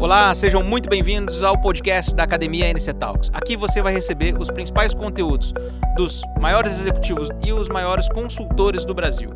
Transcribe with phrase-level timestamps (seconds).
[0.00, 3.30] Olá, sejam muito bem-vindos ao podcast da Academia NC Talks.
[3.34, 5.52] Aqui você vai receber os principais conteúdos
[5.94, 9.30] dos maiores executivos e os maiores consultores do Brasil.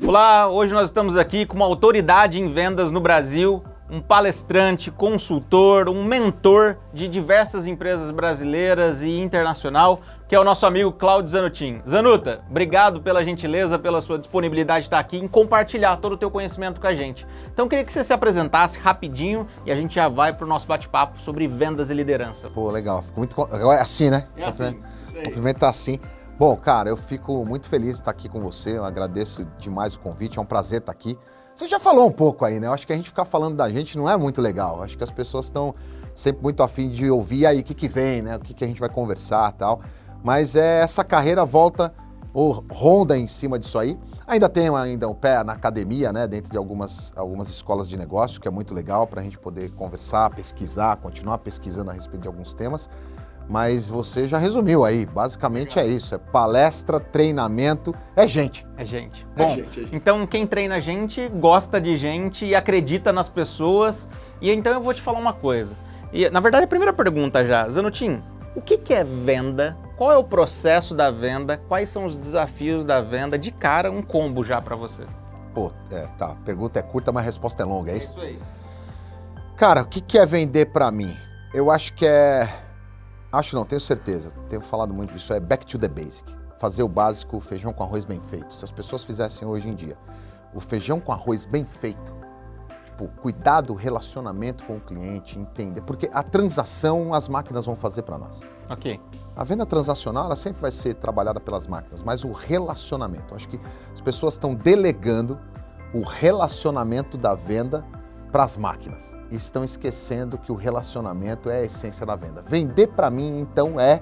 [0.00, 3.60] Olá, hoje nós estamos aqui com uma autoridade em vendas no Brasil,
[3.90, 10.66] um palestrante, consultor, um mentor de diversas empresas brasileiras e internacional, que é o nosso
[10.66, 11.80] amigo Claudio Zanutin.
[11.88, 16.30] Zanuta, obrigado pela gentileza, pela sua disponibilidade de estar aqui em compartilhar todo o teu
[16.30, 17.26] conhecimento com a gente.
[17.52, 20.66] Então, queria que você se apresentasse rapidinho e a gente já vai para o nosso
[20.66, 22.50] bate-papo sobre vendas e liderança.
[22.50, 23.02] Pô, legal.
[23.02, 23.36] Fico muito...
[23.52, 24.26] É assim, né?
[24.36, 24.80] É assim.
[25.10, 26.00] O cumprimento tá assim.
[26.38, 28.76] Bom, cara, eu fico muito feliz de estar aqui com você.
[28.76, 30.38] Eu agradeço demais o convite.
[30.38, 31.16] É um prazer estar aqui.
[31.54, 32.66] Você já falou um pouco aí, né?
[32.66, 34.76] Eu acho que a gente ficar falando da gente não é muito legal.
[34.76, 35.72] Eu acho que as pessoas estão
[36.14, 38.36] sempre muito afim de ouvir aí o que, que vem, né?
[38.36, 39.80] O que, que a gente vai conversar tal.
[40.26, 41.94] Mas é, essa carreira volta
[42.34, 43.96] ou ronda em cima disso aí.
[44.26, 46.26] Ainda tenho ainda o pé na academia, né?
[46.26, 49.70] Dentro de algumas, algumas escolas de negócio, que é muito legal para a gente poder
[49.70, 52.90] conversar, pesquisar, continuar pesquisando a respeito de alguns temas.
[53.48, 58.66] Mas você já resumiu aí, basicamente é isso, é palestra, treinamento, é gente.
[58.76, 59.24] É gente.
[59.36, 59.94] É Bom, gente, é gente.
[59.94, 64.08] então quem treina a gente gosta de gente e acredita nas pessoas.
[64.40, 65.76] E então eu vou te falar uma coisa.
[66.12, 68.20] E na verdade a primeira pergunta já, Zanutin,
[68.56, 69.76] o que, que é venda?
[69.96, 71.58] Qual é o processo da venda?
[71.68, 73.38] Quais são os desafios da venda?
[73.38, 75.04] De cara, um combo já para você.
[75.54, 78.18] Pô, é, tá, pergunta é curta, mas a resposta é longa, é isso?
[78.18, 78.38] aí.
[79.56, 81.16] Cara, o que, que é vender para mim?
[81.54, 82.48] Eu acho que é.
[83.32, 84.32] Acho não, tenho certeza.
[84.48, 85.32] Tenho falado muito disso.
[85.32, 86.24] É back to the basic.
[86.58, 88.52] Fazer o básico, feijão com arroz bem feito.
[88.52, 89.96] Se as pessoas fizessem hoje em dia
[90.54, 92.14] o feijão com arroz bem feito,
[92.96, 95.82] tipo, cuidar do relacionamento com o cliente, entender.
[95.82, 98.40] Porque a transação as máquinas vão fazer para nós.
[98.70, 98.98] Ok.
[99.36, 103.60] A venda transacional ela sempre vai ser trabalhada pelas máquinas, mas o relacionamento, acho que
[103.92, 105.38] as pessoas estão delegando
[105.92, 107.84] o relacionamento da venda
[108.32, 112.42] para as máquinas e estão esquecendo que o relacionamento é a essência da venda.
[112.42, 114.00] Vender para mim então é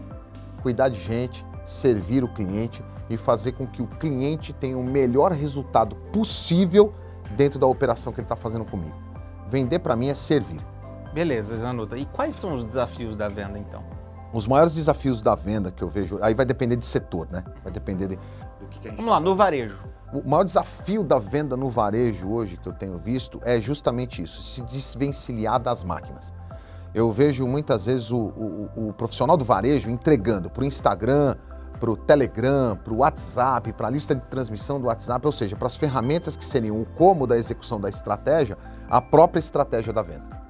[0.63, 5.33] cuidar de gente, servir o cliente e fazer com que o cliente tenha o melhor
[5.33, 6.95] resultado possível
[7.35, 8.95] dentro da operação que ele está fazendo comigo.
[9.49, 10.61] Vender para mim é servir.
[11.13, 11.97] Beleza, Zanuta.
[11.97, 13.83] E quais são os desafios da venda então?
[14.33, 17.45] Os maiores desafios da venda que eu vejo, aí vai depender de setor, né?
[17.63, 19.77] Vai depender de, do que, que a gente Vamos lá, no varejo.
[20.13, 24.43] O maior desafio da venda no varejo hoje que eu tenho visto é justamente isso,
[24.43, 26.33] se desvencilhar das máquinas.
[26.93, 31.35] Eu vejo muitas vezes o, o- o profissional do varejo entregando para o Instagram,
[31.79, 35.57] para o Telegram, para o WhatsApp, para a lista de transmissão do WhatsApp, ou seja,
[35.57, 38.57] para as ferramentas que seriam o como da execução da estratégia,
[38.89, 40.43] a própria estratégia da venda.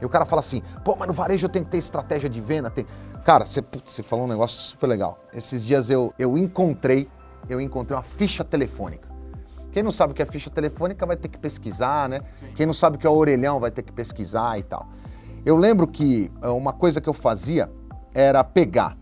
[0.00, 2.40] E o cara fala assim, pô, mas no varejo eu tenho que ter estratégia de
[2.40, 2.70] venda.
[2.70, 2.86] Tem...
[3.24, 5.18] Cara, você, putz, você falou um negócio super legal.
[5.32, 7.08] Esses dias eu, eu encontrei,
[7.48, 9.08] eu encontrei uma ficha telefônica.
[9.72, 12.20] Quem não sabe o que é ficha telefônica vai ter que pesquisar, né?
[12.54, 14.88] Quem não sabe o que é orelhão vai ter que pesquisar e tal.
[15.44, 17.70] Eu lembro que eh, uma coisa que eu fazia
[18.14, 18.96] era pegar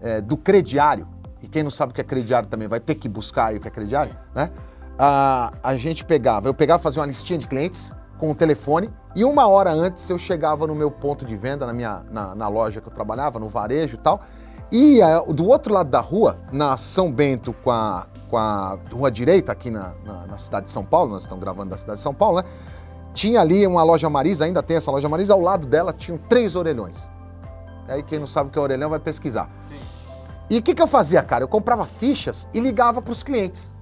[0.00, 1.06] eh, do crediário,
[1.44, 3.60] e quem não sabe o que é crediário também vai ter que buscar aí o
[3.60, 4.48] que é crediário, né?
[4.98, 9.24] A, a gente pegava, eu pegava, fazia uma listinha de clientes com o telefone e
[9.24, 12.80] uma hora antes eu chegava no meu ponto de venda, na minha na, na loja
[12.80, 14.22] que eu trabalhava, no varejo e tal,
[14.72, 15.00] e
[15.34, 19.70] do outro lado da rua, na São Bento com a, com a rua direita, aqui
[19.70, 22.38] na, na, na cidade de São Paulo, nós estamos gravando da cidade de São Paulo,
[22.38, 22.44] né?
[23.12, 26.56] Tinha ali uma loja Marisa, ainda tem essa loja Marisa, ao lado dela tinham três
[26.56, 26.96] orelhões.
[27.86, 29.48] Aí quem não sabe o que é orelhão vai pesquisar.
[30.50, 31.44] E o que, que eu fazia, cara?
[31.44, 33.72] Eu comprava fichas e ligava para os clientes.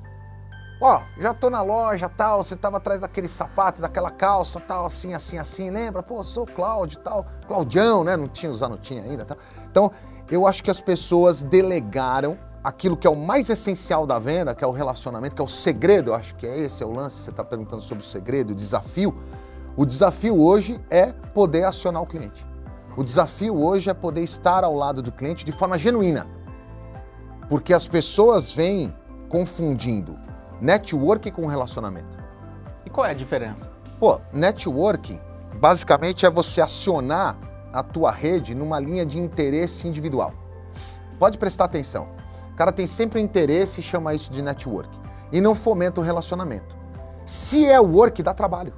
[0.81, 5.15] Ó, já tô na loja, tal, você tava atrás daquele sapato, daquela calça, tal, assim,
[5.15, 6.03] assim, assim, lembra?
[6.03, 8.17] Pô, sou Cláudio, tal, Claudião, né?
[8.17, 9.37] Não tinha, usar não tinha ainda, tal.
[9.71, 9.93] Então,
[10.29, 14.65] eu acho que as pessoas delegaram aquilo que é o mais essencial da venda, que
[14.65, 17.17] é o relacionamento, que é o segredo, eu acho que é esse é o lance,
[17.17, 19.17] você está perguntando sobre o segredo, o desafio.
[19.77, 22.45] O desafio hoje é poder acionar o cliente.
[22.97, 26.27] O desafio hoje é poder estar ao lado do cliente de forma genuína.
[27.53, 28.97] Porque as pessoas vêm
[29.29, 30.19] confundindo
[30.59, 32.17] network com relacionamento.
[32.87, 33.71] E qual é a diferença?
[34.01, 35.21] Pô, networking
[35.61, 37.37] basicamente é você acionar
[37.71, 40.33] a tua rede numa linha de interesse individual.
[41.19, 42.09] Pode prestar atenção.
[42.55, 44.99] O cara tem sempre um interesse e chama isso de network.
[45.31, 46.75] E não fomenta o relacionamento.
[47.27, 48.73] Se é work, dá trabalho.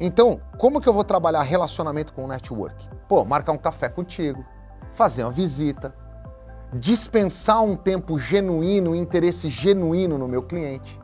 [0.00, 2.88] Então, como que eu vou trabalhar relacionamento com network?
[3.08, 4.44] Pô, marcar um café contigo,
[4.92, 5.94] fazer uma visita,
[6.72, 10.98] dispensar um tempo genuíno, um interesse genuíno no meu cliente,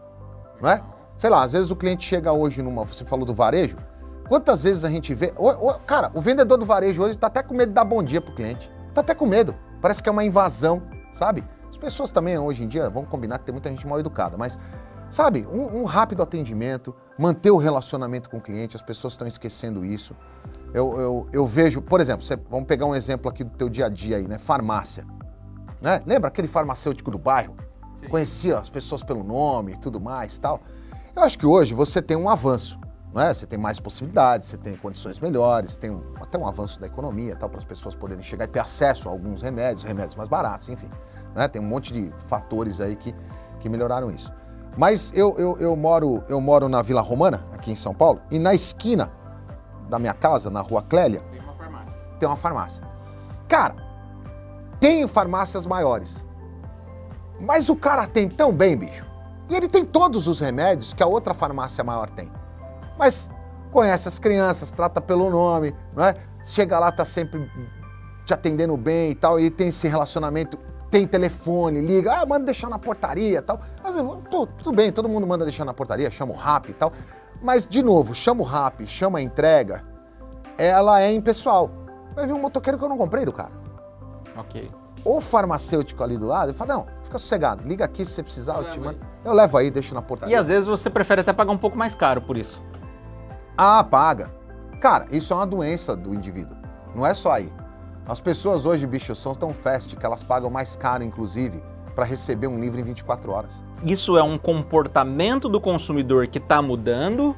[0.60, 0.82] não é?
[1.16, 3.76] Sei lá, às vezes o cliente chega hoje numa, você falou do varejo,
[4.28, 5.32] quantas vezes a gente vê,
[5.86, 8.34] cara, o vendedor do varejo hoje tá até com medo de dar bom dia pro
[8.34, 10.82] cliente, tá até com medo, parece que é uma invasão,
[11.12, 11.44] sabe?
[11.68, 14.58] As pessoas também hoje em dia, vamos combinar que tem muita gente mal educada, mas
[15.10, 19.84] Sabe, um, um, rápido atendimento, manter o relacionamento com o cliente, as pessoas estão esquecendo
[19.84, 20.14] isso.
[20.74, 23.88] Eu, eu, eu vejo, por exemplo, vamos pegar um exemplo aqui do teu dia a
[23.88, 24.36] dia aí, né?
[24.36, 25.06] Farmácia.
[25.80, 26.02] Né?
[26.06, 27.56] Lembra aquele farmacêutico do bairro?
[27.96, 28.08] Sim.
[28.08, 30.60] Conhecia as pessoas pelo nome e tudo mais tal.
[31.14, 32.78] Eu acho que hoje você tem um avanço.
[33.12, 33.32] Né?
[33.32, 37.34] Você tem mais possibilidades, você tem condições melhores, tem um, até um avanço da economia
[37.36, 40.68] tal, para as pessoas poderem chegar e ter acesso a alguns remédios, remédios mais baratos,
[40.68, 40.88] enfim.
[41.34, 41.48] Né?
[41.48, 43.14] Tem um monte de fatores aí que,
[43.60, 44.32] que melhoraram isso.
[44.76, 48.38] Mas eu, eu, eu, moro, eu moro na Vila Romana, aqui em São Paulo, e
[48.38, 49.10] na esquina
[49.88, 51.96] da minha casa, na rua Clélia, tem uma farmácia.
[52.20, 52.82] Tem uma farmácia.
[53.48, 53.74] Cara,
[54.80, 56.24] tem farmácias maiores.
[57.40, 59.06] Mas o cara tem tão bem, bicho.
[59.48, 62.30] E ele tem todos os remédios que a outra farmácia maior tem.
[62.98, 63.30] Mas
[63.70, 66.14] conhece as crianças, trata pelo nome, não é?
[66.44, 67.50] Chega lá, tá sempre
[68.24, 70.58] te atendendo bem e tal, e tem esse relacionamento
[70.90, 73.60] tem telefone, liga, ah, manda deixar na portaria e tal.
[73.82, 73.94] Mas,
[74.30, 76.92] tô, tudo bem, todo mundo manda deixar na portaria, chama o RAP e tal.
[77.42, 79.84] Mas, de novo, chama o RAP, chama a entrega,
[80.56, 81.70] ela é impessoal.
[82.14, 83.52] Vai vir um motoqueiro que eu não comprei do cara.
[84.38, 84.70] Ok.
[85.04, 88.54] O farmacêutico ali do lado, ele fala, não, fica sossegado, liga aqui se você precisar,
[88.54, 88.98] eu, eu te mando.
[89.24, 90.34] Eu levo aí, deixo na portaria.
[90.34, 92.60] E às vezes você prefere até pagar um pouco mais caro por isso.
[93.56, 94.30] Ah, paga.
[94.80, 96.56] Cara, isso é uma doença do indivíduo.
[96.94, 97.52] Não é só aí.
[98.06, 101.62] As pessoas hoje, bicho, são tão fast que elas pagam mais caro, inclusive,
[101.94, 103.62] para receber um livro em 24 horas.
[103.84, 107.36] Isso é um comportamento do consumidor que está mudando?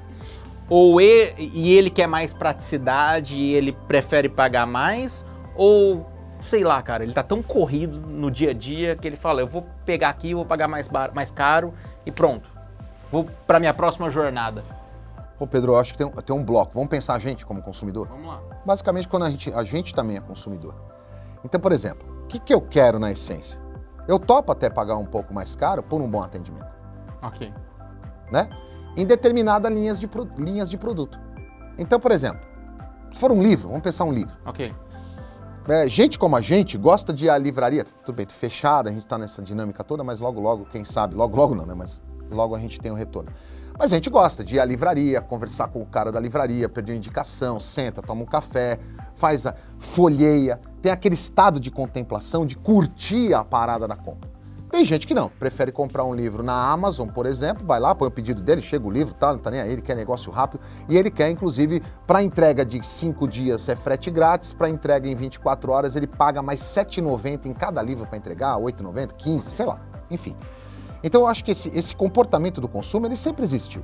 [0.68, 5.24] Ou ele, e ele quer mais praticidade e ele prefere pagar mais?
[5.56, 6.06] Ou,
[6.40, 9.46] sei lá, cara, ele está tão corrido no dia a dia que ele fala, eu
[9.46, 12.48] vou pegar aqui, vou pagar mais, bar, mais caro e pronto.
[13.10, 14.62] Vou para minha próxima jornada.
[15.38, 16.72] Pô, Pedro, eu acho que tem, tem um bloco.
[16.74, 18.08] Vamos pensar a gente como consumidor?
[18.08, 18.40] Vamos lá.
[18.64, 20.74] Basicamente, quando a gente, a gente também é consumidor.
[21.44, 23.60] Então, por exemplo, o que, que eu quero na essência?
[24.06, 26.68] Eu topo até pagar um pouco mais caro por um bom atendimento.
[27.22, 27.52] Ok.
[28.30, 28.48] Né?
[28.96, 31.18] Em determinadas linhas de, linhas de produto.
[31.78, 32.46] Então, por exemplo,
[33.12, 34.36] se for um livro, vamos pensar um livro.
[34.44, 34.72] Ok.
[35.68, 39.18] É, gente como a gente gosta de à livraria, tudo bem, fechada, a gente está
[39.18, 41.74] nessa dinâmica toda, mas logo, logo, quem sabe, logo, logo não, né?
[41.74, 43.30] Mas logo a gente tem o um retorno.
[43.78, 46.92] Mas a gente gosta de ir à livraria, conversar com o cara da livraria, pedir
[46.92, 48.78] uma indicação, senta, toma um café,
[49.14, 54.29] faz a folheia, tem aquele estado de contemplação, de curtir a parada da compra.
[54.70, 58.06] Tem gente que não, prefere comprar um livro na Amazon, por exemplo, vai lá, põe
[58.06, 60.60] o pedido dele, chega o livro, tá, não tá nem aí, ele quer negócio rápido
[60.88, 65.14] e ele quer, inclusive, para entrega de 5 dias é frete grátis, para entrega em
[65.16, 69.50] 24 horas ele paga mais R$ 7,90 em cada livro para entregar, R$ 8,90, 15,
[69.50, 70.36] sei lá, enfim.
[71.02, 73.82] Então eu acho que esse, esse comportamento do consumo ele sempre existiu.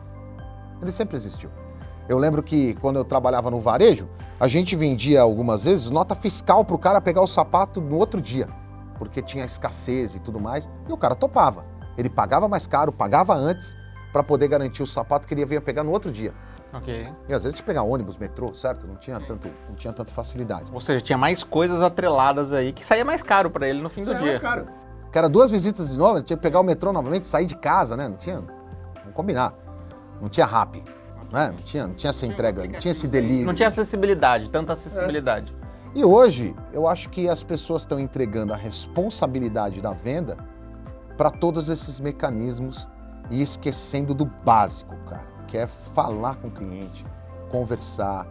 [0.80, 1.50] Ele sempre existiu.
[2.08, 4.08] Eu lembro que quando eu trabalhava no varejo,
[4.38, 8.20] a gente vendia algumas vezes nota fiscal para o cara pegar o sapato no outro
[8.20, 8.46] dia,
[8.98, 11.64] porque tinha escassez e tudo mais, e o cara topava.
[11.96, 13.76] Ele pagava mais caro, pagava antes,
[14.12, 16.32] para poder garantir o sapato que ele ia pegar no outro dia.
[16.72, 17.08] Ok.
[17.28, 18.86] E às vezes pegar ônibus, metrô, certo?
[18.86, 20.66] Não tinha, tanto, não tinha tanta facilidade.
[20.72, 24.02] Ou seja, tinha mais coisas atreladas aí que saía mais caro para ele no fim
[24.02, 24.26] do dia.
[24.26, 24.66] mais caro
[25.16, 27.56] que era duas visitas de novo, ele tinha que pegar o metrô novamente, sair de
[27.56, 28.06] casa, né?
[28.06, 28.36] Não tinha.
[28.36, 29.54] Vamos combinar.
[30.20, 30.84] Não tinha rap.
[31.32, 31.46] Né?
[31.48, 33.46] Não, tinha, não tinha essa entrega, não tinha esse delírio.
[33.46, 35.54] Não tinha acessibilidade, tanta acessibilidade.
[35.62, 35.65] É.
[35.96, 40.36] E hoje, eu acho que as pessoas estão entregando a responsabilidade da venda
[41.16, 42.86] para todos esses mecanismos
[43.30, 47.06] e esquecendo do básico, cara, que é falar com o cliente,
[47.50, 48.26] conversar,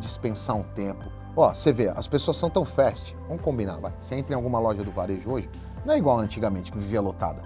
[0.00, 1.04] dispensar um tempo.
[1.36, 3.16] Ó, você vê, as pessoas são tão fast.
[3.28, 3.94] Vamos combinar, vai.
[4.00, 5.48] Você entra em alguma loja do varejo hoje,
[5.84, 7.40] não é igual antigamente, que vivia lotada.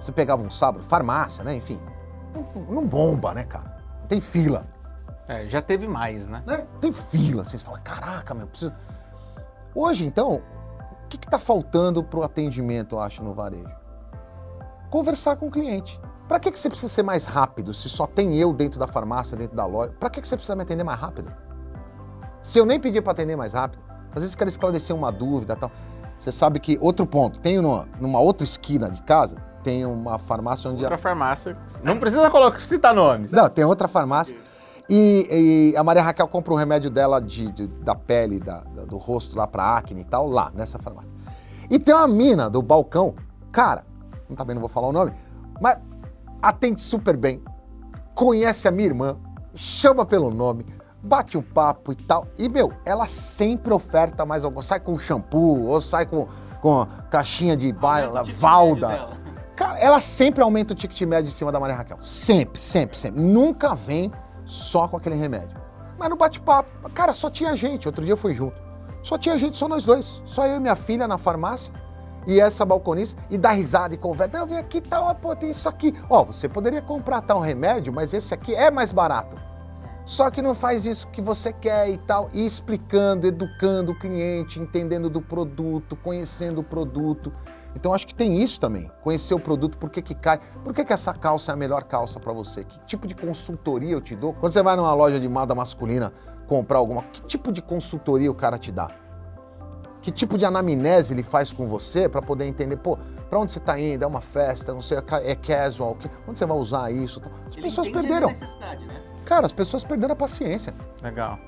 [0.00, 1.54] Você pegava um sábado, farmácia, né?
[1.56, 1.78] Enfim.
[2.34, 3.76] Não, não bomba, né, cara?
[4.08, 4.66] Tem fila.
[5.30, 6.42] É, já teve mais, né?
[6.44, 6.66] né?
[6.80, 7.44] Tem fila.
[7.44, 8.72] Você fala, caraca, meu, preciso.
[9.72, 10.42] Hoje, então,
[11.04, 13.70] o que está faltando para o atendimento, eu acho, no varejo?
[14.90, 16.00] Conversar com o cliente.
[16.26, 19.36] Para que, que você precisa ser mais rápido se só tem eu dentro da farmácia,
[19.36, 19.94] dentro da loja?
[20.00, 21.32] Para que, que você precisa me atender mais rápido?
[22.42, 23.80] Se eu nem pedir para atender mais rápido,
[24.12, 25.70] às vezes quero esclarecer uma dúvida tal.
[26.18, 30.68] Você sabe que outro ponto, tem numa, numa outra esquina de casa, tem uma farmácia
[30.68, 30.82] onde.
[30.82, 30.98] Outra a...
[30.98, 31.56] farmácia.
[31.84, 33.30] Não precisa colocar, citar nomes.
[33.30, 34.36] Não, tem outra farmácia.
[34.92, 38.96] E, e, a Maria Raquel compra um remédio dela de, de da pele, da, do
[38.96, 41.08] rosto lá pra acne e tal, lá, nessa farmácia.
[41.70, 43.14] E tem uma mina do balcão,
[43.52, 43.84] cara,
[44.28, 45.12] não também não vou falar o nome,
[45.60, 45.76] mas
[46.42, 47.40] atende super bem,
[48.16, 49.16] conhece a minha irmã,
[49.54, 50.66] chama pelo nome,
[51.00, 52.26] bate um papo e tal.
[52.36, 56.26] E, meu, ela sempre oferta mais alguma Sai com shampoo, ou sai com,
[56.60, 59.10] com caixinha de baila, valda.
[59.54, 61.98] Cara, ela sempre aumenta o ticket médio em cima da Maria Raquel.
[62.00, 63.20] Sempre, sempre, sempre.
[63.20, 64.10] Nunca vem
[64.50, 65.56] só com aquele remédio.
[65.96, 67.86] Mas no bate-papo, cara, só tinha gente.
[67.86, 68.60] Outro dia eu fui junto.
[69.02, 70.20] Só tinha gente, só nós dois.
[70.24, 71.72] Só eu e minha filha na farmácia.
[72.26, 74.38] e essa balconista e dá risada e conversa.
[74.38, 75.94] Não, vem aqui, tal, tá, pô, tem isso aqui.
[76.08, 79.36] Ó, você poderia comprar tal remédio, mas esse aqui é mais barato.
[80.04, 84.58] Só que não faz isso que você quer e tal, e explicando, educando o cliente,
[84.58, 87.32] entendendo do produto, conhecendo o produto.
[87.74, 90.84] Então acho que tem isso também, conhecer o produto, por que, que cai, por que,
[90.84, 94.14] que essa calça é a melhor calça para você, que tipo de consultoria eu te
[94.14, 94.34] dou.
[94.34, 96.12] Quando você vai numa loja de moda masculina
[96.46, 98.90] comprar alguma, que tipo de consultoria o cara te dá?
[100.02, 102.98] Que tipo de anamnese ele faz com você para poder entender, pô,
[103.28, 104.02] para onde você está indo?
[104.02, 105.96] É uma festa, não sei, é casual,
[106.26, 107.20] onde você vai usar isso?
[107.48, 108.28] As ele pessoas perderam.
[108.28, 109.02] Né?
[109.24, 110.74] Cara, as pessoas perderam a paciência.
[111.02, 111.38] Legal.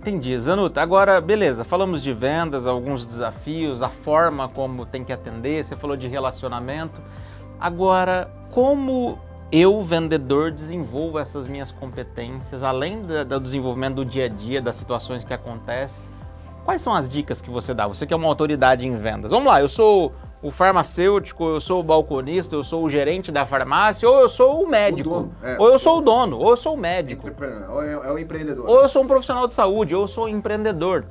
[0.00, 0.38] Entendi.
[0.40, 5.76] Zanuta, agora, beleza, falamos de vendas, alguns desafios, a forma como tem que atender, você
[5.76, 7.02] falou de relacionamento.
[7.60, 9.18] Agora, como
[9.52, 15.22] eu, vendedor, desenvolvo essas minhas competências, além do desenvolvimento do dia a dia, das situações
[15.22, 16.02] que acontecem?
[16.64, 17.86] Quais são as dicas que você dá?
[17.86, 19.30] Você que é uma autoridade em vendas.
[19.30, 23.44] Vamos lá, eu sou o farmacêutico, eu sou o balconista, eu sou o gerente da
[23.44, 25.10] farmácia, ou eu sou o médico.
[25.10, 27.30] O dono, é, ou eu sou o dono, ou eu sou o médico.
[27.68, 28.66] Ou é, é o empreendedor.
[28.68, 31.06] Ou eu sou um profissional de saúde, ou eu sou um empreendedor.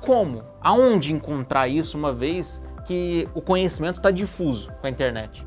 [0.00, 0.42] Como?
[0.60, 5.46] Aonde encontrar isso uma vez que o conhecimento está difuso com a internet?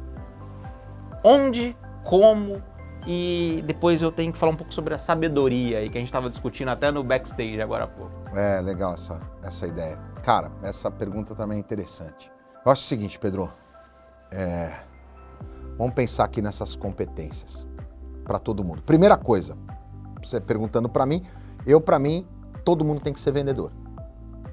[1.24, 2.64] Onde, como
[3.06, 6.10] e depois eu tenho que falar um pouco sobre a sabedoria aí que a gente
[6.10, 8.12] estava discutindo até no backstage agora há pouco.
[8.36, 9.98] É, legal essa, essa ideia.
[10.24, 12.32] Cara, essa pergunta também é interessante.
[12.70, 13.52] Eu acho o seguinte, Pedro.
[14.32, 14.82] É,
[15.76, 17.66] vamos pensar aqui nessas competências
[18.24, 18.84] para todo mundo.
[18.84, 19.58] Primeira coisa,
[20.22, 21.26] você perguntando para mim,
[21.66, 22.28] eu para mim
[22.64, 23.72] todo mundo tem que ser vendedor,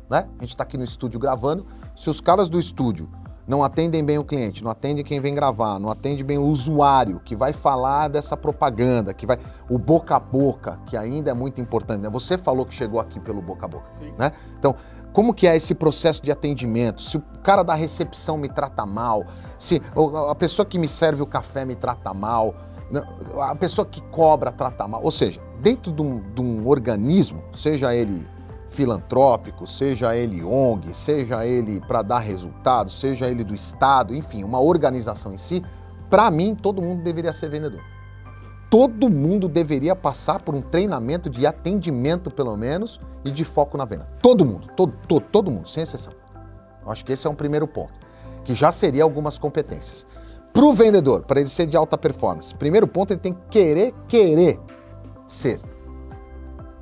[0.09, 0.31] né?
[0.39, 1.67] A gente está aqui no estúdio gravando.
[1.95, 3.07] Se os caras do estúdio
[3.47, 7.21] não atendem bem o cliente, não atendem quem vem gravar, não atende bem o usuário
[7.21, 11.61] que vai falar dessa propaganda, que vai o boca a boca, que ainda é muito
[11.61, 12.01] importante.
[12.01, 12.09] Né?
[12.09, 14.13] Você falou que chegou aqui pelo boca a boca, Sim.
[14.19, 14.33] né?
[14.59, 14.75] Então,
[15.17, 17.01] como que é esse processo de atendimento?
[17.01, 19.25] Se o cara da recepção me trata mal,
[19.59, 19.81] se
[20.29, 22.55] a pessoa que me serve o café me trata mal,
[22.91, 23.03] né?
[23.41, 27.95] a pessoa que cobra trata mal, ou seja, dentro de um, de um organismo, seja
[27.95, 28.29] ele
[28.69, 34.61] filantrópico, seja ele ONG, seja ele para dar resultado, seja ele do Estado, enfim, uma
[34.61, 35.65] organização em si,
[36.11, 37.81] para mim todo mundo deveria ser vendedor.
[38.69, 43.85] Todo mundo deveria passar por um treinamento de atendimento, pelo menos, e de foco na
[43.85, 44.07] venda.
[44.21, 46.13] Todo mundo, todo, todo, todo mundo, sem exceção.
[46.85, 47.95] Eu acho que esse é um primeiro ponto,
[48.45, 50.07] que já seria algumas competências.
[50.53, 53.95] Para o vendedor, para ele ser de alta performance, primeiro ponto, ele tem que querer,
[54.09, 54.59] querer
[55.27, 55.61] ser.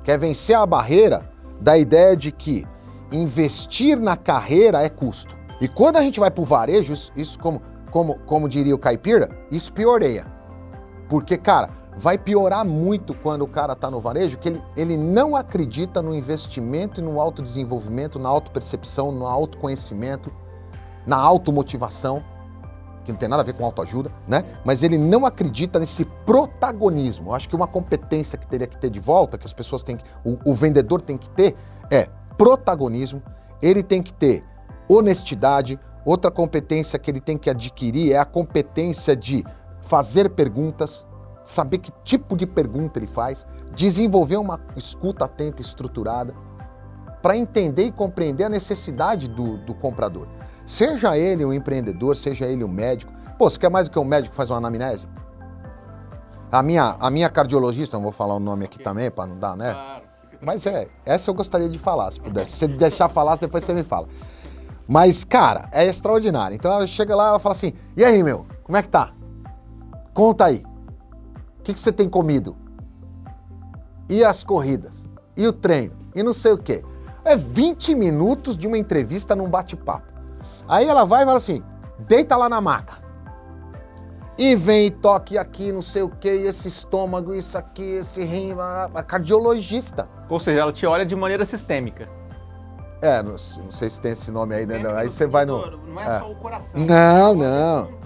[0.03, 2.65] Quer vencer a barreira da ideia de que
[3.11, 5.35] investir na carreira é custo.
[5.61, 7.61] E quando a gente vai para o varejo, isso, isso, como,
[7.91, 10.34] como, como diria o caipira, isso pioreia.
[11.07, 15.35] Porque, cara, vai piorar muito quando o cara está no varejo, que ele, ele não
[15.35, 20.31] acredita no investimento e no autodesenvolvimento, na autopercepção, no autoconhecimento,
[21.05, 22.23] na automotivação,
[23.03, 24.43] que não tem nada a ver com autoajuda, né?
[24.65, 27.29] Mas ele não acredita nesse protagonismo.
[27.29, 29.97] Eu acho que uma competência que teria que ter de volta, que as pessoas têm
[29.97, 31.55] que, o, o vendedor tem que ter,
[31.91, 33.21] é protagonismo,
[33.61, 34.43] ele tem que ter
[34.89, 39.45] honestidade, outra competência que ele tem que adquirir é a competência de
[39.85, 41.05] fazer perguntas,
[41.43, 46.33] saber que tipo de pergunta ele faz, desenvolver uma escuta atenta e estruturada,
[47.21, 50.27] para entender e compreender a necessidade do, do comprador.
[50.65, 53.11] Seja ele um empreendedor, seja ele um médico.
[53.37, 55.07] Pô, você quer mais do que um médico que faz uma anamnese?
[56.51, 59.57] A minha, a minha cardiologista, não vou falar o nome aqui também, para não dar,
[59.57, 59.73] né?
[60.39, 62.51] Mas é, essa eu gostaria de falar, se pudesse.
[62.51, 64.07] Se você deixar falar, depois você me fala.
[64.87, 66.53] Mas, cara, é extraordinário.
[66.53, 69.14] Então ela chega lá, ela fala assim: e aí, meu, como é que tá?
[70.15, 70.63] Conta aí.
[71.59, 72.55] O que, que você tem comido?
[74.09, 75.05] E as corridas?
[75.35, 75.93] E o treino?
[76.15, 76.85] E não sei o quê.
[77.25, 80.13] É 20 minutos de uma entrevista num bate-papo.
[80.69, 81.61] Aí ela vai e fala assim:
[82.07, 83.03] deita lá na maca.
[84.37, 88.89] E vem, toque aqui, não sei o que, esse estômago, isso aqui, esse rim, a,
[88.93, 90.07] a cardiologista.
[90.29, 92.09] Ou seja, ela te olha de maneira sistêmica.
[93.01, 94.81] É, não, não sei se tem esse nome aí, né?
[94.95, 95.77] Aí você vai no.
[95.77, 96.81] Não é, é, só o coração.
[96.81, 98.04] Não, não.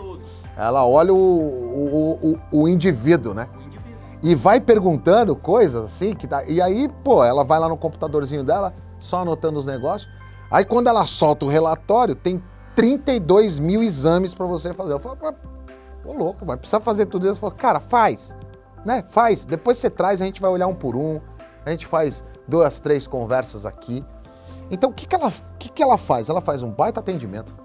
[0.60, 3.48] Ela olha o, o, o, o indivíduo, né?
[3.66, 3.98] Indivíduo.
[4.22, 8.74] E vai perguntando coisas assim, que e aí, pô, ela vai lá no computadorzinho dela,
[9.00, 10.12] só anotando os negócios.
[10.52, 12.44] Aí quando ela solta o relatório, tem
[12.76, 14.92] 32 mil exames para você fazer.
[14.92, 15.18] Eu falo,
[16.04, 17.38] ô louco, mas precisa fazer tudo isso.
[17.38, 18.36] Eu falo, cara, faz,
[18.84, 19.02] né?
[19.08, 19.46] Faz.
[19.46, 21.22] Depois você traz, a gente vai olhar um por um,
[21.66, 24.04] a gente faz duas, três conversas aqui.
[24.70, 26.28] Então o que, que, ela, que, que ela faz?
[26.28, 27.56] Ela faz um baita atendimento.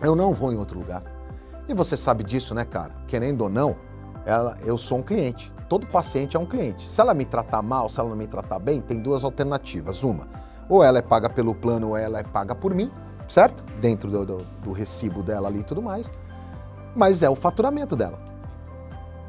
[0.00, 1.02] Eu não vou em outro lugar.
[1.68, 2.92] E você sabe disso, né, cara?
[3.06, 3.76] Querendo ou não,
[4.26, 5.52] ela, eu sou um cliente.
[5.68, 6.88] Todo paciente é um cliente.
[6.88, 10.02] Se ela me tratar mal, se ela não me tratar bem, tem duas alternativas.
[10.02, 10.26] Uma,
[10.68, 12.90] ou ela é paga pelo plano ou ela é paga por mim.
[13.28, 13.62] certo?
[13.80, 16.10] Dentro do, do, do recibo dela ali e tudo mais.
[16.94, 18.18] Mas é o faturamento dela.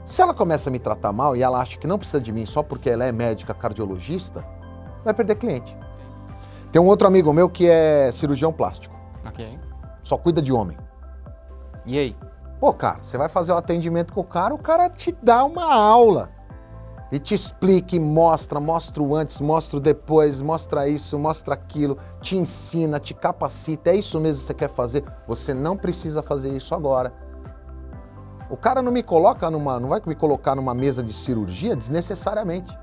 [0.05, 2.45] Se ela começa a me tratar mal e ela acha que não precisa de mim
[2.45, 4.45] só porque ela é médica cardiologista,
[5.05, 5.77] vai perder cliente.
[6.73, 8.93] Tem um outro amigo meu que é cirurgião plástico.
[9.25, 9.57] Ok.
[10.03, 10.77] Só cuida de homem.
[11.85, 12.15] E aí?
[12.59, 15.73] Pô, cara, você vai fazer o atendimento com o cara, o cara te dá uma
[15.73, 16.29] aula.
[17.11, 21.97] E te explica e mostra, mostra o antes, mostra o depois, mostra isso, mostra aquilo,
[22.19, 23.91] te ensina, te capacita.
[23.91, 25.03] É isso mesmo que você quer fazer.
[25.27, 27.13] Você não precisa fazer isso agora.
[28.49, 32.75] O cara não me coloca numa, não vai me colocar numa mesa de cirurgia desnecessariamente.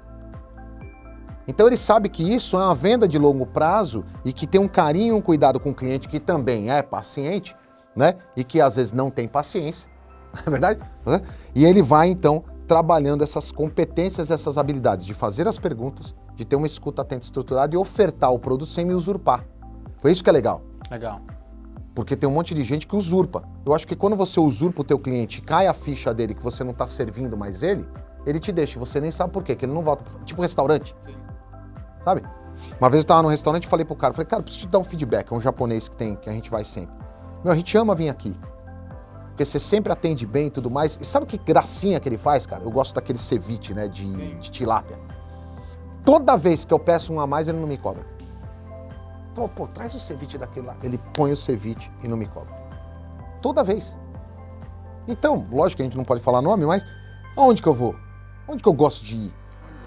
[1.49, 4.69] Então ele sabe que isso é uma venda de longo prazo e que tem um
[4.69, 7.57] carinho, um cuidado com o cliente que também é paciente,
[7.95, 8.15] né?
[8.37, 9.91] E que às vezes não tem paciência,
[10.35, 10.81] não é verdade?
[11.55, 16.57] E ele vai então trabalhando essas competências, essas habilidades de fazer as perguntas, de ter
[16.57, 19.45] uma escuta atenta estruturada e ofertar o produto sem me usurpar.
[19.99, 20.63] Foi isso que é legal.
[20.91, 21.21] Legal.
[21.95, 23.43] Porque tem um monte de gente que usurpa.
[23.67, 26.63] Eu acho que quando você usurpa o teu cliente, cai a ficha dele que você
[26.63, 27.87] não está servindo mais ele,
[28.25, 28.79] ele te deixa.
[28.79, 30.05] Você nem sabe por quê, que ele não volta.
[30.25, 30.95] Tipo restaurante.
[31.01, 31.15] Sim.
[32.05, 32.23] Sabe?
[32.81, 34.79] Uma vez eu estava no restaurante e falei pro cara, falei, cara, preciso te dar
[34.79, 35.33] um feedback.
[35.33, 36.95] É um japonês que tem, que a gente vai sempre.
[37.43, 38.37] Meu, a gente ama vir aqui
[39.41, 40.99] porque você sempre atende bem e tudo mais.
[41.01, 42.63] E sabe que gracinha que ele faz, cara?
[42.63, 44.99] Eu gosto daquele ceviche, né, de, de tilápia.
[46.05, 48.05] Toda vez que eu peço um a mais, ele não me cobra.
[49.35, 50.77] Pô, pô, traz o ceviche daquele lá.
[50.83, 52.55] Ele põe o ceviche e não me cobra.
[53.41, 53.97] Toda vez.
[55.09, 56.85] Então, lógico que a gente não pode falar nome, mas
[57.35, 57.97] aonde que eu vou?
[58.47, 59.35] Onde que eu gosto de ir?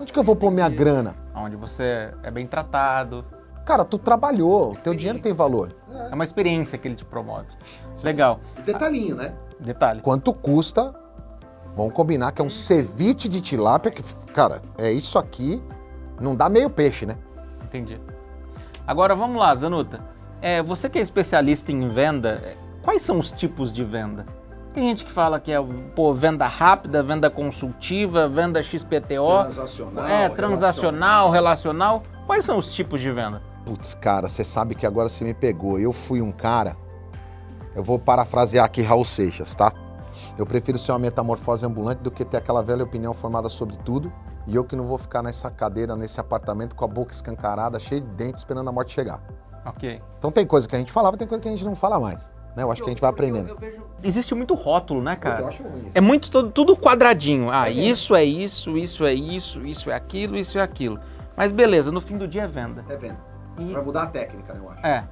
[0.01, 1.15] Onde que eu vou pôr minha grana?
[1.35, 3.23] Onde você é bem tratado.
[3.65, 5.73] Cara, tu trabalhou, teu dinheiro tem valor.
[6.11, 7.47] É uma experiência que ele te promove.
[8.03, 8.39] Legal.
[8.65, 9.33] Detalhinho, né?
[9.59, 10.01] Detalhe.
[10.01, 10.93] Quanto custa?
[11.75, 14.03] Vamos combinar que é um ceviche de tilápia que,
[14.33, 15.63] cara, é isso aqui,
[16.19, 17.17] não dá meio peixe, né?
[17.63, 17.99] Entendi.
[18.85, 20.01] Agora vamos lá, Zanuta.
[20.41, 24.25] É, você que é especialista em venda, é, quais são os tipos de venda?
[24.73, 25.57] Tem gente que fala que é
[25.95, 29.43] pô, venda rápida, venda consultiva, venda XPTO.
[29.43, 30.07] Transacional.
[30.07, 31.31] É, transacional, relacional.
[31.31, 32.03] relacional.
[32.27, 33.41] Quais são os tipos de venda?
[33.65, 35.79] Putz, cara, você sabe que agora você me pegou.
[35.79, 36.75] Eu fui um cara.
[37.75, 39.73] Eu vou parafrasear aqui Raul Seixas, tá?
[40.37, 44.11] Eu prefiro ser uma metamorfose ambulante do que ter aquela velha opinião formada sobre tudo
[44.47, 48.01] e eu que não vou ficar nessa cadeira, nesse apartamento com a boca escancarada, cheia
[48.01, 49.21] de dentes, esperando a morte chegar.
[49.65, 50.01] Ok.
[50.17, 52.29] Então tem coisa que a gente falava, tem coisa que a gente não fala mais.
[52.55, 52.63] Né?
[52.63, 53.49] Eu acho eu, que a gente vai aprendendo.
[53.49, 53.81] Eu, eu vejo...
[54.03, 55.41] Existe muito rótulo, né, cara?
[55.41, 55.91] Eu acho ruim isso.
[55.95, 57.49] É muito todo, tudo quadradinho.
[57.49, 60.99] Ah, é isso é isso, isso é isso, isso é aquilo, isso é aquilo.
[61.35, 62.85] Mas beleza, no fim do dia é venda.
[62.89, 63.32] É venda.
[63.57, 63.73] E...
[63.73, 64.85] Vai mudar a técnica, né, eu acho.
[64.85, 65.07] É.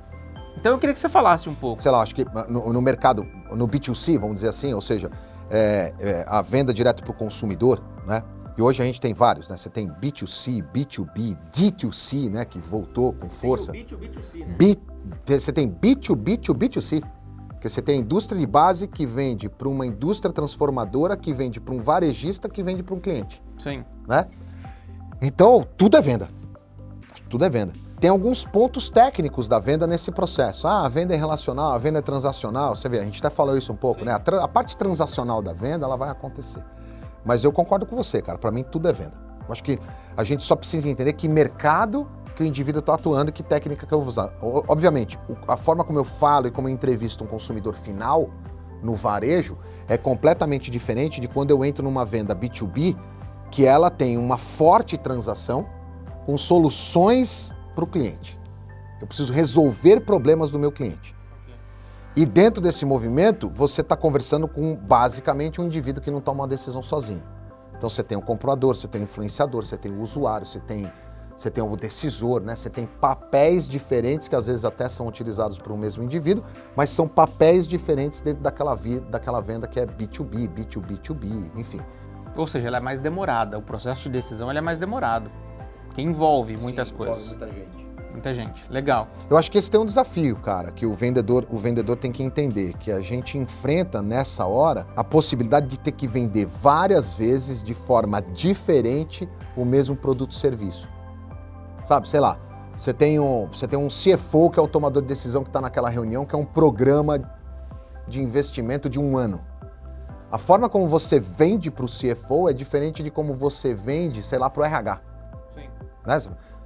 [0.57, 1.81] Então eu queria que você falasse um pouco.
[1.81, 5.09] Sei lá, acho que no, no mercado, no B2C, vamos dizer assim, ou seja,
[5.49, 8.23] é, é, a venda direto para o consumidor, né?
[8.57, 9.57] E hoje a gente tem vários, né?
[9.57, 12.45] Você tem B2C, B2B, D2C, né?
[12.45, 13.71] Que voltou com força.
[13.71, 14.55] Tem o B2B2C, né?
[14.57, 14.77] B,
[15.25, 17.01] você tem B2B, B2C.
[17.49, 21.61] Porque você tem a indústria de base que vende para uma indústria transformadora, que vende
[21.61, 23.41] para um varejista, que vende para um cliente.
[23.59, 23.85] Sim.
[24.07, 24.25] Né?
[25.21, 26.27] Então, tudo é venda.
[27.29, 27.71] Tudo é venda.
[28.01, 30.67] Tem alguns pontos técnicos da venda nesse processo.
[30.67, 32.75] Ah, a venda é relacional, a venda é transacional.
[32.75, 34.07] Você vê, a gente até falou isso um pouco, Sim.
[34.07, 34.13] né?
[34.13, 36.65] A, a, parte transacional da venda, ela vai acontecer.
[37.23, 38.39] Mas eu concordo com você, cara.
[38.39, 39.13] Para mim, tudo é venda.
[39.47, 39.77] Eu acho que
[40.17, 43.85] a gente só precisa entender que mercado que o indivíduo está atuando e que técnica
[43.85, 44.33] que eu vou usar.
[44.41, 48.31] Obviamente, a forma como eu falo e como eu entrevisto um consumidor final
[48.81, 52.97] no varejo é completamente diferente de quando eu entro numa venda B2B
[53.51, 55.67] que ela tem uma forte transação
[56.25, 58.39] com soluções para o cliente.
[59.01, 61.15] Eu preciso resolver problemas do meu cliente.
[62.15, 66.47] E dentro desse movimento, você está conversando com basicamente um indivíduo que não toma uma
[66.47, 67.23] decisão sozinho.
[67.75, 70.91] Então você tem o comprador, você tem o influenciador, você tem o usuário, você tem,
[71.35, 72.53] você tem o decisor, né?
[72.53, 76.43] Você tem papéis diferentes que às vezes até são utilizados por um mesmo indivíduo,
[76.75, 78.77] mas são papéis diferentes dentro daquela,
[79.09, 81.81] daquela venda que é B2B, B2B2B, enfim.
[82.35, 85.31] Ou seja, ela é mais demorada, o processo de decisão é mais demorado
[85.93, 87.31] que envolve muitas Sim, coisas.
[87.31, 87.81] Envolve muita gente.
[88.11, 88.65] Muita gente.
[88.69, 89.07] Legal.
[89.29, 92.21] Eu acho que esse tem um desafio, cara, que o vendedor, o vendedor tem que
[92.21, 97.63] entender, que a gente enfrenta nessa hora a possibilidade de ter que vender várias vezes
[97.63, 100.89] de forma diferente o mesmo produto ou serviço.
[101.85, 102.37] Sabe, sei lá,
[102.77, 105.61] você tem um, você tem um CFO que é o tomador de decisão que está
[105.61, 107.19] naquela reunião, que é um programa
[108.07, 109.41] de investimento de um ano.
[110.31, 114.39] A forma como você vende para o CFO é diferente de como você vende, sei
[114.39, 115.01] lá, para o RH.
[116.05, 116.19] Né?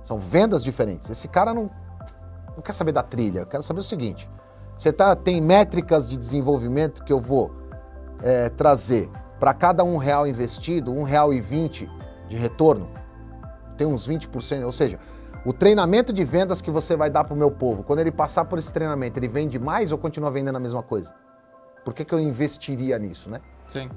[0.04, 1.10] São vendas diferentes.
[1.10, 1.70] Esse cara não,
[2.56, 4.30] não quer saber da trilha, eu quero saber o seguinte:
[4.78, 7.52] você tá, tem métricas de desenvolvimento que eu vou
[8.22, 11.90] é, trazer para cada um real investido, um real e vinte
[12.28, 12.90] de retorno,
[13.78, 15.00] tem uns 20%, ou seja,
[15.46, 18.46] O treinamento de vendas que você vai dar para o meu povo, quando ele passar
[18.46, 21.14] por esse treinamento, ele vende mais ou continua vendendo a mesma coisa?
[21.84, 23.40] Por que, que eu investiria nisso, né?
[23.68, 23.88] Sim.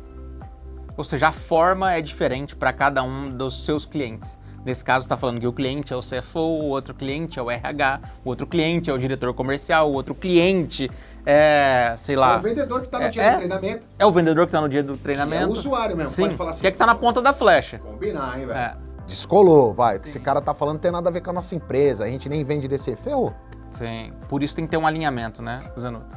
[0.94, 4.38] Ou seja, a forma é diferente para cada um dos seus clientes.
[4.64, 7.50] Nesse caso, está falando que o cliente é o CFO, o outro cliente é o
[7.50, 10.90] RH, o outro cliente é o diretor comercial, o outro cliente
[11.24, 12.34] é, sei lá.
[12.34, 13.86] É o vendedor que está no é, dia é, do treinamento.
[13.98, 15.42] É o vendedor que está no dia do treinamento.
[15.44, 16.60] é o usuário mesmo, Sim, pode falar assim.
[16.60, 17.78] Que é que está na ponta da flecha.
[17.78, 18.58] Combinar, hein, velho.
[18.58, 18.76] É.
[19.06, 19.96] Descolou, vai.
[19.96, 22.04] O que esse cara tá falando não tem nada a ver com a nossa empresa.
[22.04, 22.94] A gente nem vende desse.
[22.96, 23.34] Ferrou.
[23.70, 24.12] Sim.
[24.28, 26.16] Por isso tem que ter um alinhamento, né, Zanuto?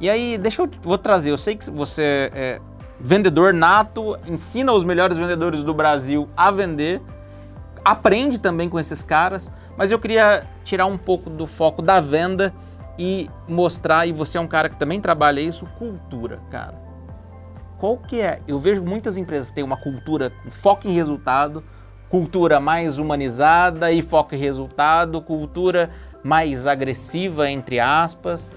[0.00, 1.30] E aí, deixa eu vou trazer.
[1.30, 2.60] Eu sei que você é
[2.98, 7.02] vendedor nato, ensina os melhores vendedores do Brasil a vender,
[7.84, 12.52] aprende também com esses caras, mas eu queria tirar um pouco do foco da venda
[12.98, 16.80] e mostrar, e você é um cara que também trabalha isso, cultura, cara.
[17.78, 18.40] Qual que é?
[18.46, 21.64] Eu vejo muitas empresas que têm uma cultura com foco em resultado,
[22.08, 25.90] cultura mais humanizada e foco em resultado, cultura
[26.22, 28.50] mais agressiva, entre aspas.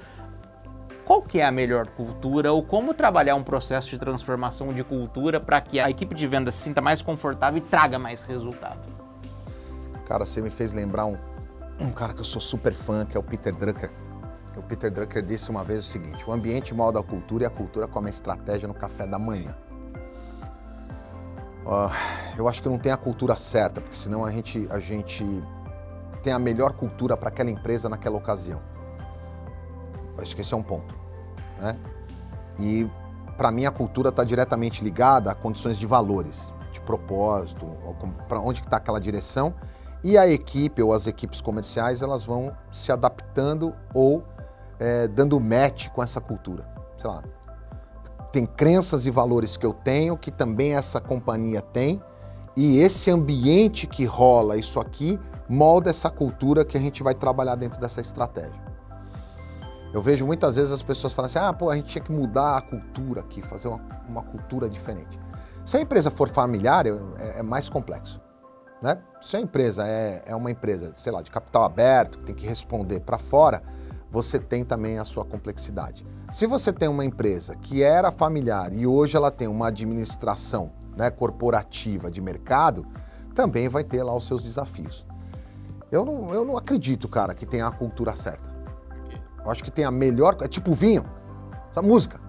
[1.06, 5.40] Qual que é a melhor cultura ou como trabalhar um processo de transformação de cultura
[5.40, 8.95] para que a equipe de venda se sinta mais confortável e traga mais resultado?
[10.06, 11.18] Cara, você me fez lembrar um,
[11.80, 13.91] um cara que eu sou super fã, que é o Peter Drucker.
[14.56, 17.50] O Peter Drucker disse uma vez o seguinte: o ambiente molda a cultura e a
[17.50, 19.56] cultura come a estratégia no café da manhã.
[21.65, 21.91] Uh,
[22.38, 25.26] eu acho que não tem a cultura certa, porque senão a gente, a gente
[26.22, 28.62] tem a melhor cultura para aquela empresa naquela ocasião.
[30.20, 30.96] Acho que esse é um ponto.
[31.60, 31.78] Né?
[32.60, 32.89] E
[33.36, 37.65] para mim a cultura está diretamente ligada a condições de valores, de propósito,
[38.28, 39.54] para onde está aquela direção.
[40.06, 44.24] E a equipe ou as equipes comerciais elas vão se adaptando ou
[44.80, 46.63] é, dando match com essa cultura.
[46.96, 47.24] Sei lá,
[48.32, 52.00] tem crenças e valores que eu tenho, que também essa companhia tem,
[52.56, 57.56] e esse ambiente que rola isso aqui molda essa cultura que a gente vai trabalhar
[57.56, 58.63] dentro dessa estratégia.
[59.91, 62.58] Eu vejo muitas vezes as pessoas falando assim: ah, pô, a gente tinha que mudar
[62.58, 65.20] a cultura aqui, fazer uma, uma cultura diferente.
[65.63, 66.94] Se a empresa for familiar, é,
[67.39, 68.24] é mais complexo.
[68.82, 68.98] Né?
[69.22, 72.46] Se a empresa é, é uma empresa, sei lá, de capital aberto, que tem que
[72.46, 73.62] responder para fora,
[74.12, 76.06] você tem também a sua complexidade.
[76.32, 81.10] Se você tem uma empresa que era familiar e hoje ela tem uma administração né,
[81.10, 82.86] corporativa de mercado,
[83.34, 85.06] também vai ter lá os seus desafios.
[85.92, 88.56] Eu não, eu não acredito, cara, que tenha a cultura certa.
[89.44, 90.36] Eu acho que tem a melhor.
[90.42, 91.06] É tipo vinho.
[91.70, 92.20] Essa música.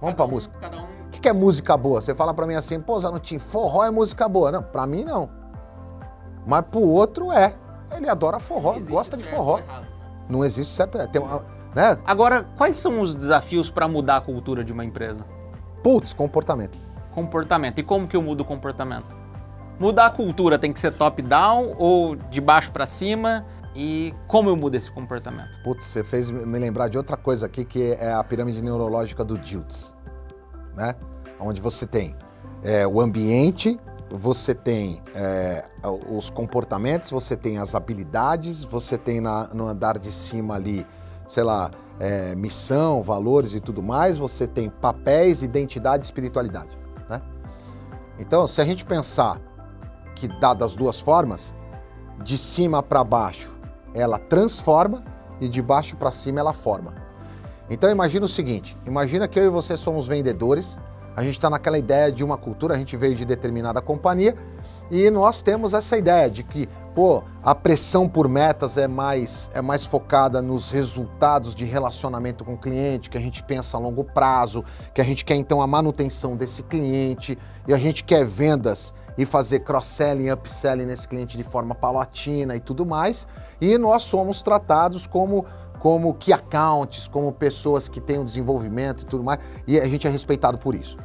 [0.00, 0.54] Vamos cada pra um, música.
[0.76, 1.06] Um...
[1.06, 2.00] O que, é música boa?
[2.00, 4.50] Você fala pra mim assim, pô, Zanutinho, forró é música boa.
[4.50, 5.28] Não, pra mim não.
[6.46, 7.54] Mas pro outro é.
[7.96, 9.60] Ele adora forró, gosta de forró.
[10.28, 10.98] Não existe certo.
[10.98, 11.06] É.
[11.06, 11.96] Tem uma, né?
[12.04, 15.24] Agora, quais são os desafios para mudar a cultura de uma empresa?
[15.82, 16.78] Putz, comportamento.
[17.14, 17.78] Comportamento.
[17.78, 19.14] E como que eu mudo o comportamento?
[19.78, 23.44] Mudar a cultura tem que ser top-down ou de baixo para cima?
[23.74, 25.50] E como eu mudo esse comportamento?
[25.64, 29.38] Putz, você fez me lembrar de outra coisa aqui que é a pirâmide neurológica do
[29.38, 29.94] Diltz,
[30.76, 30.94] né?
[31.40, 32.14] Onde você tem
[32.62, 33.80] é, o ambiente,
[34.12, 35.64] você tem é,
[36.08, 40.86] os comportamentos, você tem as habilidades, você tem na, no andar de cima ali,
[41.26, 46.76] sei lá, é, missão, valores e tudo mais, você tem papéis, identidade e espiritualidade,
[47.08, 47.22] né?
[48.18, 49.40] Então, se a gente pensar
[50.14, 51.54] que dá das duas formas,
[52.22, 53.52] de cima para baixo
[53.94, 55.02] ela transforma
[55.40, 56.94] e de baixo para cima ela forma.
[57.68, 60.76] Então imagina o seguinte: imagina que eu e você somos vendedores,
[61.16, 64.34] a gente está naquela ideia de uma cultura, a gente veio de determinada companhia
[64.90, 69.62] e nós temos essa ideia de que, pô, a pressão por metas é mais, é
[69.62, 74.04] mais focada nos resultados de relacionamento com o cliente, que a gente pensa a longo
[74.04, 74.62] prazo,
[74.94, 79.26] que a gente quer então a manutenção desse cliente e a gente quer vendas e
[79.26, 83.26] fazer cross-selling, upselling nesse cliente de forma paulatina e tudo mais.
[83.60, 85.46] E nós somos tratados como
[85.82, 90.06] como key accounts, como pessoas que têm um desenvolvimento e tudo mais, e a gente
[90.06, 90.96] é respeitado por isso.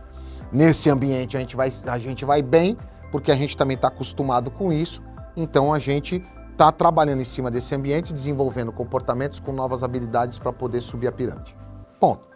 [0.53, 2.77] Nesse ambiente a gente vai, a gente vai bem,
[3.11, 5.01] porque a gente também está acostumado com isso,
[5.35, 10.53] então a gente está trabalhando em cima desse ambiente, desenvolvendo comportamentos com novas habilidades para
[10.53, 11.57] poder subir a pirâmide.
[11.99, 12.27] Ponto.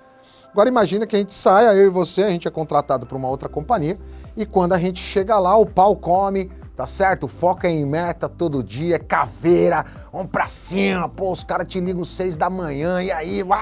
[0.51, 3.29] Agora imagina que a gente saia, eu e você, a gente é contratado por uma
[3.29, 3.99] outra companhia,
[4.35, 7.27] e quando a gente chega lá, o pau come, tá certo?
[7.27, 12.37] Foca em meta todo dia, caveira, vamos pra cima, pô, os caras te ligam seis
[12.37, 13.61] da manhã e aí, uá,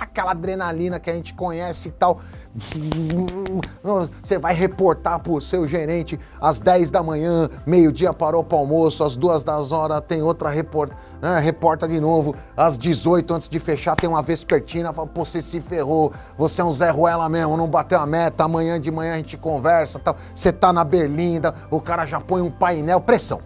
[0.00, 2.20] aquela adrenalina que a gente conhece e tal.
[2.54, 9.16] Você vai reportar pro seu gerente às 10 da manhã, meio-dia parou para almoço, às
[9.16, 13.96] duas das horas tem outra report, né, reporta de novo, às 18 antes de fechar
[13.96, 17.66] tem uma vespertina, fala, pô, você se ferrou, você é um Zé Ruela mesmo, não
[17.66, 20.14] bateu a meta, amanhã de manhã a gente conversa, tal.
[20.34, 23.40] Você tá na berlinda, o cara já põe um painel, pressão,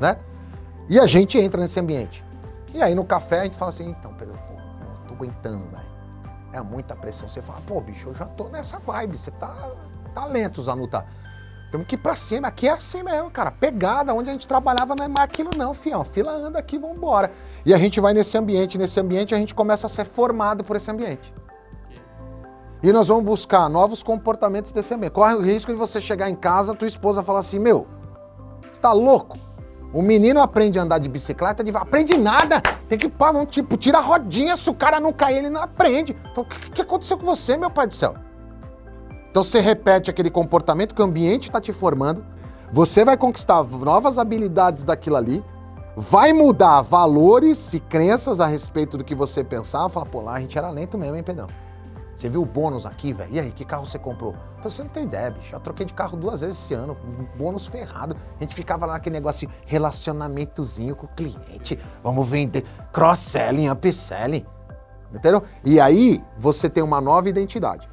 [0.00, 0.16] né?
[0.88, 2.24] E a gente entra nesse ambiente.
[2.74, 5.83] E aí no café a gente fala assim, então, Pedro, não tô aguentando, velho.
[6.54, 7.28] É muita pressão.
[7.28, 9.72] Você fala, pô, bicho, eu já tô nessa vibe, você tá,
[10.14, 11.04] tá lento, Zanu, tá?
[11.68, 13.50] Temos que ir pra cima, aqui é assim mesmo, cara.
[13.50, 16.04] Pegada, onde a gente trabalhava não é mais aquilo não, fião.
[16.04, 17.32] Fila anda aqui, vambora.
[17.66, 20.76] E a gente vai nesse ambiente, nesse ambiente a gente começa a ser formado por
[20.76, 21.34] esse ambiente.
[22.80, 25.14] E nós vamos buscar novos comportamentos desse ambiente.
[25.14, 27.88] Corre o risco de você chegar em casa, tua esposa falar assim, meu,
[28.80, 29.36] tá louco?
[29.94, 31.74] O menino aprende a andar de bicicleta, de...
[31.76, 32.60] aprende nada.
[32.88, 35.62] Tem que, pá, um, tipo, tira a rodinha, se o cara não cair, ele não
[35.62, 36.16] aprende.
[36.32, 38.16] Então, o que, que aconteceu com você, meu pai do céu?
[39.30, 42.24] Então você repete aquele comportamento que o ambiente está te formando,
[42.72, 45.44] você vai conquistar novas habilidades daquilo ali,
[45.96, 49.88] vai mudar valores e crenças a respeito do que você pensava.
[49.88, 51.46] Fala, pô, lá a gente era lento mesmo, hein, Pedrão?
[52.16, 53.32] Você viu o bônus aqui, velho?
[53.32, 54.34] E aí, que carro você comprou?
[54.62, 55.54] Você não tem ideia, bicho.
[55.54, 56.96] Eu troquei de carro duas vezes esse ano,
[57.36, 58.16] bônus ferrado.
[58.38, 61.78] A gente ficava lá naquele negócio assim, relacionamentozinho com o cliente.
[62.02, 64.46] Vamos vender cross-selling, upselling.
[65.12, 65.42] Entendeu?
[65.64, 67.88] E aí, você tem uma nova identidade.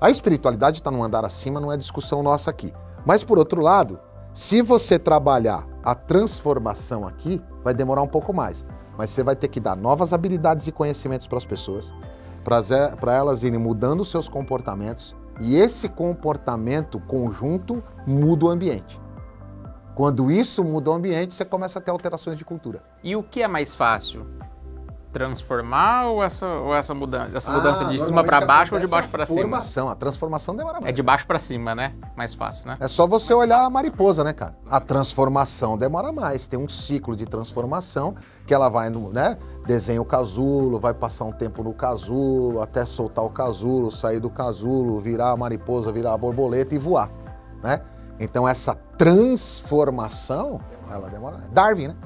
[0.00, 2.72] A espiritualidade está num andar acima, não é discussão nossa aqui.
[3.04, 4.00] Mas, por outro lado,
[4.32, 8.66] se você trabalhar a transformação aqui, vai demorar um pouco mais.
[8.98, 11.92] Mas você vai ter que dar novas habilidades e conhecimentos para as pessoas
[12.46, 19.00] para elas irem mudando seus comportamentos e esse comportamento conjunto muda o ambiente.
[19.94, 22.82] Quando isso muda o ambiente, você começa a ter alterações de cultura.
[23.02, 24.26] E o que é mais fácil?
[25.16, 27.34] transformar ou essa, ou essa mudança?
[27.34, 29.40] Essa mudança ah, de cima para baixo ou de baixo para cima?
[29.40, 30.90] Transformação, a transformação demora mais.
[30.90, 31.94] É de baixo para cima, né?
[32.14, 32.76] Mais fácil, né?
[32.78, 34.54] É só você olhar a mariposa, né, cara?
[34.68, 36.46] A transformação demora mais.
[36.46, 38.14] Tem um ciclo de transformação
[38.46, 39.38] que ela vai no, né?
[39.66, 44.30] Desenha o casulo, vai passar um tempo no casulo, até soltar o casulo, sair do
[44.30, 47.10] casulo, virar a mariposa, virar a borboleta e voar,
[47.62, 47.82] né?
[48.20, 51.38] Então essa transformação, ela demora.
[51.52, 51.96] Darwin, né?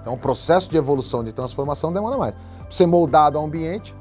[0.00, 2.34] Então, o processo de evolução, de transformação demora mais.
[2.68, 3.94] Ser moldado ao ambiente.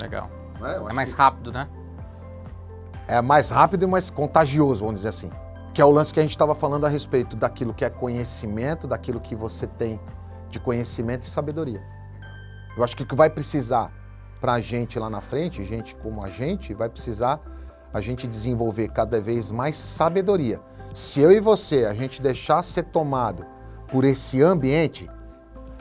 [0.00, 0.30] Legal.
[0.62, 1.68] É, é mais rápido, né?
[3.08, 5.30] É mais rápido e mais contagioso, vamos dizer assim.
[5.74, 8.86] Que é o lance que a gente estava falando a respeito daquilo que é conhecimento,
[8.86, 10.00] daquilo que você tem
[10.52, 11.82] de conhecimento e sabedoria.
[12.76, 13.90] Eu acho que o que vai precisar
[14.40, 17.40] para a gente lá na frente, gente como a gente, vai precisar
[17.92, 20.60] a gente desenvolver cada vez mais sabedoria.
[20.94, 23.44] Se eu e você, a gente deixar ser tomado
[23.88, 25.08] por esse ambiente,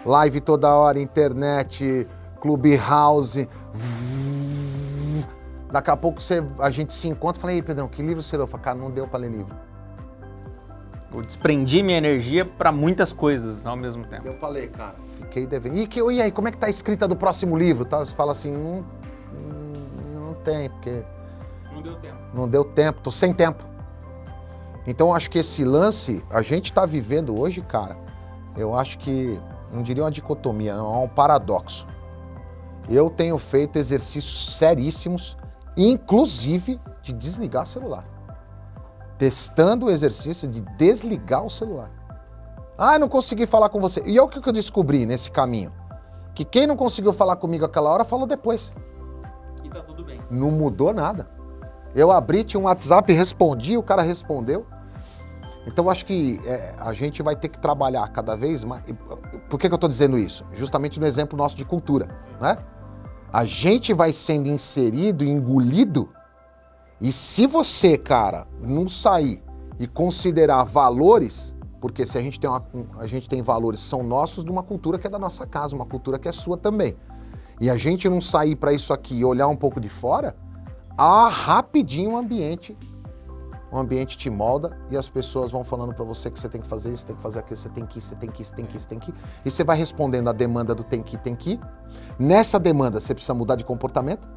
[0.06, 2.08] live toda hora, internet,
[2.40, 3.48] clubhouse,
[5.72, 8.36] daqui a pouco você, a gente se encontra e fala, ei Pedrão, que livro você
[8.36, 8.44] leu?
[8.44, 9.56] Eu falo, cara, não deu para ler livro.
[11.14, 14.26] Eu desprendi minha energia para muitas coisas ao mesmo tempo.
[14.26, 15.78] Eu falei, cara, fiquei devendo.
[15.78, 17.84] E, que, e aí, como é que tá a escrita do próximo livro?
[17.84, 18.00] Tá?
[18.00, 18.86] Você fala assim, não,
[20.14, 21.04] não, não tem, porque...
[21.74, 22.18] Não deu tempo.
[22.34, 23.64] Não deu tempo, tô sem tempo.
[24.88, 27.98] Então acho que esse lance, a gente está vivendo hoje, cara,
[28.58, 29.40] eu acho que,
[29.72, 31.86] não diria uma dicotomia, é um paradoxo.
[32.90, 35.38] Eu tenho feito exercícios seríssimos,
[35.78, 38.06] inclusive de desligar o celular.
[39.22, 41.92] Testando o exercício de desligar o celular.
[42.76, 44.02] Ah, não consegui falar com você.
[44.04, 45.72] E é o que eu descobri nesse caminho?
[46.34, 48.74] Que quem não conseguiu falar comigo aquela hora falou depois.
[49.64, 50.20] E tá tudo bem.
[50.32, 51.30] Não mudou nada.
[51.94, 54.66] Eu abri, tinha um WhatsApp, respondi, o cara respondeu.
[55.68, 58.82] Então acho que é, a gente vai ter que trabalhar cada vez mais.
[59.48, 60.44] Por que, que eu estou dizendo isso?
[60.52, 62.08] Justamente no exemplo nosso de cultura,
[62.42, 62.58] né?
[63.32, 66.10] A gente vai sendo inserido, engolido,
[67.02, 69.44] e se você, cara, não sair
[69.80, 72.64] e considerar valores, porque se a gente tem, uma,
[73.00, 75.86] a gente tem valores são nossos de uma cultura que é da nossa casa, uma
[75.86, 76.96] cultura que é sua também.
[77.60, 80.36] E a gente não sair para isso aqui e olhar um pouco de fora,
[80.96, 82.78] ah, rapidinho o ambiente,
[83.72, 86.68] o ambiente te molda e as pessoas vão falando para você que você tem que
[86.68, 88.56] fazer isso, tem que fazer aquilo, você tem que ir, você tem que ir, você
[88.56, 89.16] tem que ir, você tem que ir.
[89.46, 91.60] E você vai respondendo a demanda do tem que ir, tem que ir.
[92.20, 94.28] Nessa demanda você precisa mudar de comportamento.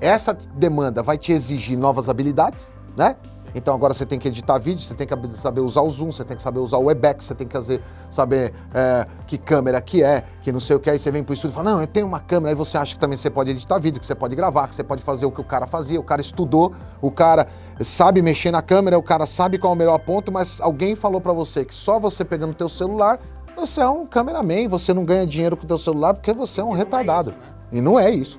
[0.00, 3.16] Essa demanda vai te exigir novas habilidades, né?
[3.54, 6.24] Então agora você tem que editar vídeo, você tem que saber usar o Zoom, você
[6.24, 10.02] tem que saber usar o Webex, você tem que fazer, saber é, que câmera que
[10.02, 10.88] é, que não sei o que.
[10.88, 12.52] Aí você vem pro estúdio e fala, não, eu tenho uma câmera.
[12.52, 14.84] Aí você acha que também você pode editar vídeo, que você pode gravar, que você
[14.84, 15.98] pode fazer o que o cara fazia.
[15.98, 17.46] O cara estudou, o cara
[17.80, 21.20] sabe mexer na câmera, o cara sabe qual é o melhor ponto, mas alguém falou
[21.20, 23.18] para você que só você pegando o teu celular,
[23.56, 26.64] você é um cameraman, você não ganha dinheiro com o teu celular porque você é
[26.64, 27.30] um retardado.
[27.30, 27.54] É isso, né?
[27.72, 28.38] E não é isso.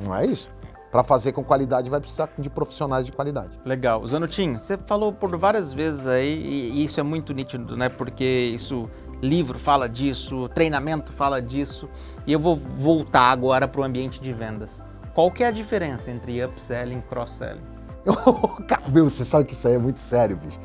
[0.00, 0.57] Não é isso.
[0.90, 3.58] Para fazer com qualidade vai precisar de profissionais de qualidade.
[3.64, 4.06] Legal.
[4.06, 7.90] Zanutin, você falou por várias vezes aí, e isso é muito nítido, né?
[7.90, 8.24] Porque
[8.54, 8.88] isso,
[9.20, 11.88] livro fala disso, treinamento fala disso,
[12.26, 14.82] e eu vou voltar agora para o ambiente de vendas.
[15.14, 17.60] Qual que é a diferença entre upselling e cross-selling?
[18.88, 20.58] Meu, você sabe que isso aí é muito sério, bicho.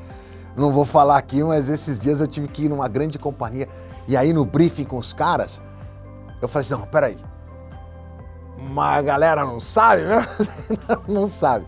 [0.55, 3.67] não vou falar aqui, mas esses dias eu tive que ir numa grande companhia
[4.07, 5.61] e aí no briefing com os caras,
[6.41, 7.17] eu falei assim, não, peraí,
[8.71, 10.25] mas a galera não sabe, né?
[11.07, 11.65] não sabe.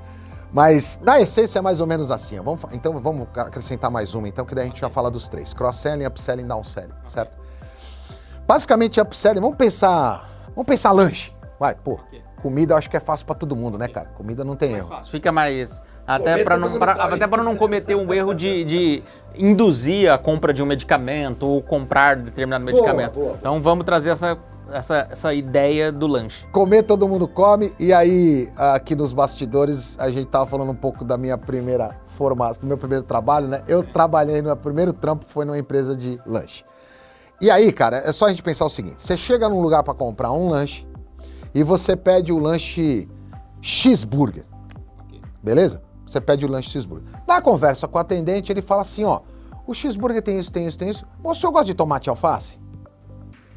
[0.52, 2.40] Mas na essência é mais ou menos assim.
[2.40, 5.54] Vamos, então vamos acrescentar mais uma, então, que daí a gente já fala dos três:
[5.54, 7.38] cross-selling, upselling, downselling, certo?
[8.48, 10.30] Basicamente, upselling, vamos pensar.
[10.56, 11.34] Vamos pensar lanche.
[11.60, 12.00] Vai, pô.
[12.42, 14.08] Comida eu acho que é fácil para todo mundo, né, cara?
[14.10, 14.90] Comida não tem erro.
[15.10, 15.82] Fica mais.
[16.08, 19.04] Até para não, pra, até para não cometer um erro de, de,
[19.36, 23.14] induzir a compra de um medicamento ou comprar determinado medicamento.
[23.14, 24.38] Boa, boa, então vamos trazer essa
[24.72, 26.46] essa, essa ideia do lanche.
[26.52, 31.04] Comer todo mundo come, e aí aqui nos bastidores a gente tava falando um pouco
[31.04, 33.64] da minha primeira formação, do meu primeiro trabalho, né?
[33.68, 36.64] Eu trabalhei, no meu primeiro trampo foi numa empresa de lanche.
[37.42, 39.94] E aí, cara, é só a gente pensar o seguinte: você chega num lugar para
[39.94, 40.88] comprar um lanche
[41.54, 43.10] e você pede o lanche
[43.62, 44.46] cheeseburger.
[45.44, 45.82] Beleza?
[46.06, 47.08] Você pede o lanche cheeseburger.
[47.28, 49.22] Na conversa com o atendente, ele fala assim: ó,
[49.68, 51.06] o cheeseburger tem isso, tem isso, tem isso.
[51.24, 52.58] O senhor gosta de tomate e alface?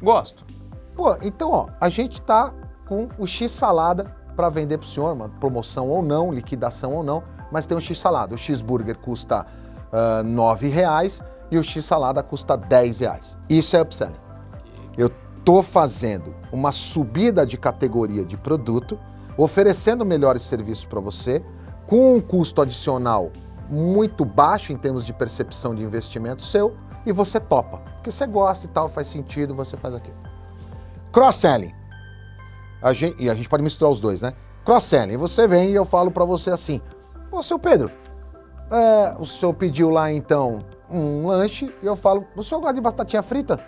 [0.01, 0.58] Gosto.
[0.99, 2.53] Pô, então, ó, a gente tá
[2.85, 4.03] com o X salada
[4.35, 7.97] para vender pro senhor, uma promoção ou não, liquidação ou não, mas tem o X
[7.97, 8.35] salada.
[8.35, 9.45] O cheeseburger custa
[9.93, 13.37] uh, R$ reais e o X salada custa 10 reais.
[13.49, 14.19] Isso é upselling.
[14.97, 15.09] Eu
[15.45, 18.99] tô fazendo uma subida de categoria de produto,
[19.37, 21.41] oferecendo melhores serviços para você,
[21.87, 23.31] com um custo adicional
[23.69, 27.77] muito baixo em termos de percepção de investimento seu, e você topa.
[27.77, 30.28] Porque você gosta e tal, faz sentido, você faz aquilo.
[31.11, 31.73] Cross-selling.
[33.19, 34.33] e a gente pode misturar os dois, né?
[34.63, 35.17] Cross-selling.
[35.17, 36.79] Você vem e eu falo para você assim:
[37.31, 37.91] Ô, seu Pedro,
[38.71, 42.81] é, o senhor pediu lá então um lanche e eu falo: o senhor gosta de
[42.81, 43.59] batatinha frita?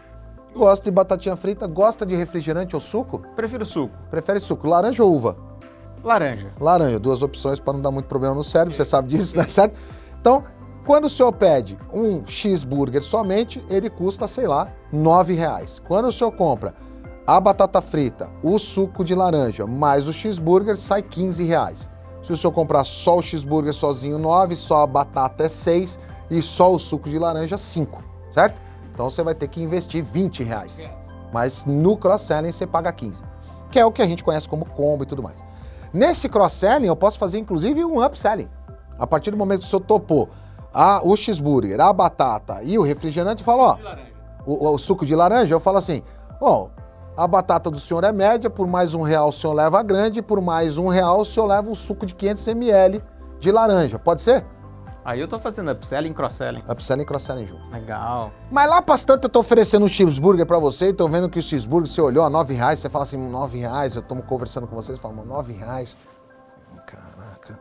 [0.56, 1.66] Gosta de batatinha frita?
[1.68, 3.20] Gosta de refrigerante ou suco?
[3.36, 3.96] Prefiro suco.
[4.10, 4.68] Prefere suco.
[4.68, 5.36] Laranja ou uva?
[6.04, 6.52] Laranja.
[6.60, 7.00] Laranja.
[7.00, 9.48] Duas opções para não dar muito problema no cérebro, você sabe disso, né?
[9.48, 9.78] Certo?
[10.20, 10.44] Então,
[10.86, 15.80] quando o senhor pede um cheeseburger somente, ele custa, sei lá, R$ reais.
[15.80, 16.74] Quando o senhor compra
[17.32, 21.90] a batata frita, o suco de laranja, mais o cheeseburger, sai 15 reais.
[22.22, 25.98] Se o senhor comprar só o cheeseburger sozinho, 9, só a batata é 6
[26.30, 28.62] e só o suco de laranja, 5, certo?
[28.94, 30.84] Então você vai ter que investir 20 reais.
[31.32, 33.24] Mas no cross-selling você paga 15,
[33.72, 35.38] que é o que a gente conhece como combo e tudo mais.
[35.94, 38.50] Nesse cross-selling eu posso fazer inclusive um upselling.
[39.00, 40.28] A partir do momento que o senhor topou
[40.74, 43.78] a, o cheeseburger, a batata e o refrigerante, fala, ó,
[44.46, 46.04] o, o, suco de laranja, eu falo assim,
[46.42, 46.68] ó,
[47.16, 50.22] a batata do senhor é média, por mais um real o senhor leva a grande,
[50.22, 53.04] por mais um real o senhor leva um suco de 500 ml
[53.40, 54.00] de laranja.
[54.00, 54.46] Pode ser?
[55.04, 56.64] Aí eu tô fazendo upselling e cross-selling.
[56.70, 57.68] Upselling e cross-selling junto.
[57.72, 58.32] Legal.
[58.52, 61.40] Mas lá para tanto eu tô oferecendo um cheeseburger para você e tô vendo que
[61.40, 64.68] o cheeseburger, você olhou a 9 reais, você fala assim, 9 reais, eu tô conversando
[64.68, 65.98] com vocês, falam, 9 reais.
[66.86, 67.60] Caraca,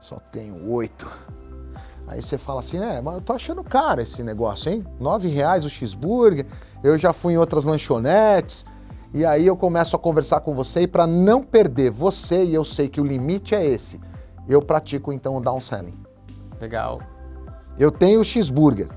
[0.00, 1.06] só tenho 8.
[2.08, 4.84] Aí você fala assim, é, mas eu tô achando caro esse negócio, hein?
[4.98, 6.46] 9 reais o cheeseburger,
[6.82, 8.64] eu já fui em outras lanchonetes,
[9.14, 12.64] e aí eu começo a conversar com você e para não perder você, e eu
[12.64, 14.00] sei que o limite é esse,
[14.48, 15.98] eu pratico então o downselling.
[16.60, 17.00] Legal.
[17.78, 18.88] Eu tenho o cheeseburger.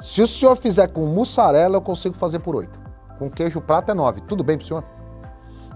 [0.00, 2.78] Se o senhor fizer com mussarela, eu consigo fazer por 8.
[3.18, 4.20] Com queijo prato é 9.
[4.22, 4.84] Tudo bem pro senhor?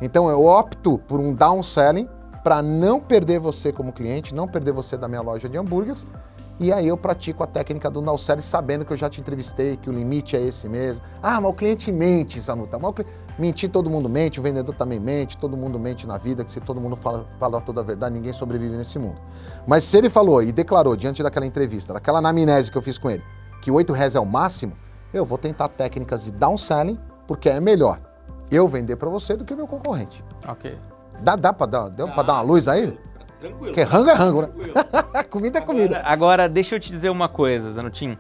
[0.01, 2.09] Então eu opto por um downselling
[2.43, 6.07] para não perder você como cliente, não perder você da minha loja de hambúrgueres
[6.61, 9.91] e aí eu pratico a técnica do Nalcelli sabendo que eu já te entrevistei, que
[9.91, 11.03] o limite é esse mesmo.
[11.23, 12.79] Ah, mas o cliente mente, Zanuta.
[12.79, 12.95] Mas o
[13.39, 16.61] Mentir todo mundo mente, o vendedor também mente, todo mundo mente na vida, que se
[16.61, 19.19] todo mundo fala, fala toda a verdade, ninguém sobrevive nesse mundo.
[19.67, 23.11] Mas se ele falou e declarou diante daquela entrevista, daquela anamnese que eu fiz com
[23.11, 23.23] ele,
[23.63, 24.75] que 8 reais é o máximo,
[25.15, 28.01] eu vou tentar técnicas de downselling, porque é melhor
[28.51, 30.23] eu vender para você do que o meu concorrente.
[30.47, 30.79] Ok.
[31.23, 32.99] Dá, dá para dar, dar uma luz aí?
[33.43, 33.75] Tranquilo.
[33.75, 34.49] Porque rango é rango, né?
[35.29, 35.97] comida é comida.
[35.99, 38.17] Agora, agora, deixa eu te dizer uma coisa, Zanutinho.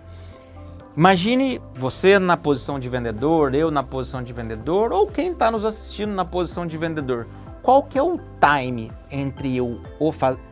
[0.97, 5.65] Imagine você na posição de vendedor, eu na posição de vendedor, ou quem está nos
[5.65, 7.29] assistindo na posição de vendedor.
[7.63, 9.81] Qual que é o time entre eu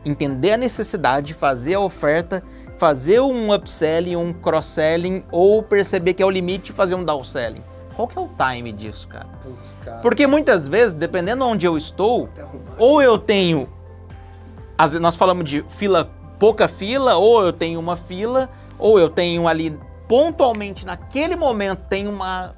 [0.05, 2.41] entender a necessidade, fazer a oferta,
[2.77, 7.63] fazer um upselling, um cross-selling, ou perceber que é o limite e fazer um downselling?
[7.93, 9.27] Qual que é o time disso, cara?
[9.83, 9.97] cara?
[9.97, 12.29] Porque muitas vezes, dependendo onde eu estou,
[12.79, 13.67] ou eu tenho
[14.81, 16.09] as, nós falamos de fila,
[16.39, 22.07] pouca fila, ou eu tenho uma fila, ou eu tenho ali pontualmente naquele momento tem
[22.07, 22.55] uma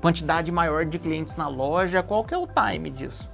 [0.00, 2.02] quantidade maior de clientes na loja.
[2.02, 3.28] Qual que é o time disso?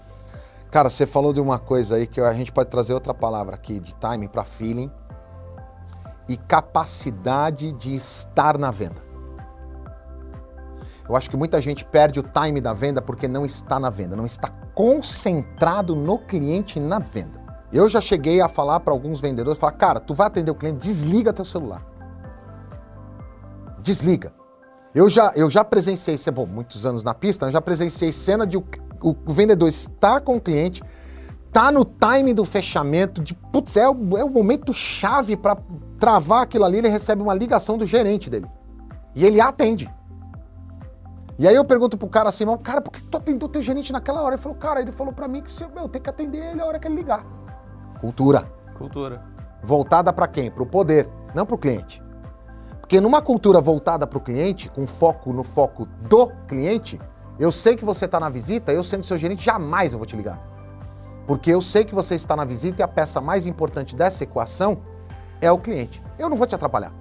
[0.73, 3.79] Cara, você falou de uma coisa aí que a gente pode trazer outra palavra aqui
[3.79, 4.91] de time para feeling
[6.29, 9.01] e capacidade de estar na venda.
[11.09, 14.17] Eu acho que muita gente perde o time da venda porque não está na venda,
[14.17, 17.44] não está concentrado no cliente na venda.
[17.75, 20.79] Eu já cheguei a falar para alguns vendedores, falar, cara, tu vai atender o cliente,
[20.79, 21.85] desliga teu celular.
[23.83, 24.33] Desliga.
[24.95, 28.57] Eu já, eu já presenciei, bom, muitos anos na pista, eu já presenciei cena de
[28.57, 28.65] o,
[29.03, 30.85] o, o vendedor estar com o cliente,
[31.51, 35.59] tá no time do fechamento, de putz, é o, é o momento chave para
[35.99, 38.47] travar aquilo ali, ele recebe uma ligação do gerente dele.
[39.17, 39.93] E ele atende.
[41.37, 44.23] E aí eu pergunto pro cara assim, cara, por que tu atendeu teu gerente naquela
[44.23, 44.37] hora?
[44.37, 46.67] Ele falou, cara, ele falou para mim que se, eu tenho que atender ele a
[46.67, 47.27] hora que ele ligar.
[48.05, 48.45] Cultura.
[48.77, 49.23] Cultura.
[49.63, 50.51] Voltada para quem?
[50.51, 52.03] Para o poder, não para o cliente.
[52.79, 57.01] Porque numa cultura voltada para o cliente, com foco no foco do cliente,
[57.39, 60.15] eu sei que você está na visita, eu sendo seu gerente, jamais eu vou te
[60.15, 60.39] ligar.
[61.27, 64.83] Porque eu sei que você está na visita e a peça mais importante dessa equação
[65.41, 66.03] é o cliente.
[66.19, 66.93] Eu não vou te atrapalhar.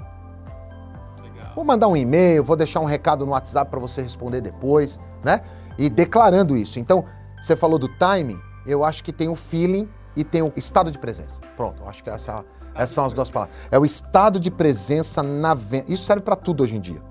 [1.54, 5.42] Vou mandar um e-mail, vou deixar um recado no WhatsApp para você responder depois, né?
[5.78, 6.80] E declarando isso.
[6.80, 7.04] Então,
[7.42, 10.98] você falou do timing, eu acho que tem o feeling e tem o estado de
[10.98, 11.40] presença.
[11.56, 12.44] Pronto, acho que essa,
[12.76, 13.56] essas são as duas palavras.
[13.72, 15.92] É o estado de presença na venda.
[15.92, 17.02] Isso serve para tudo hoje em dia.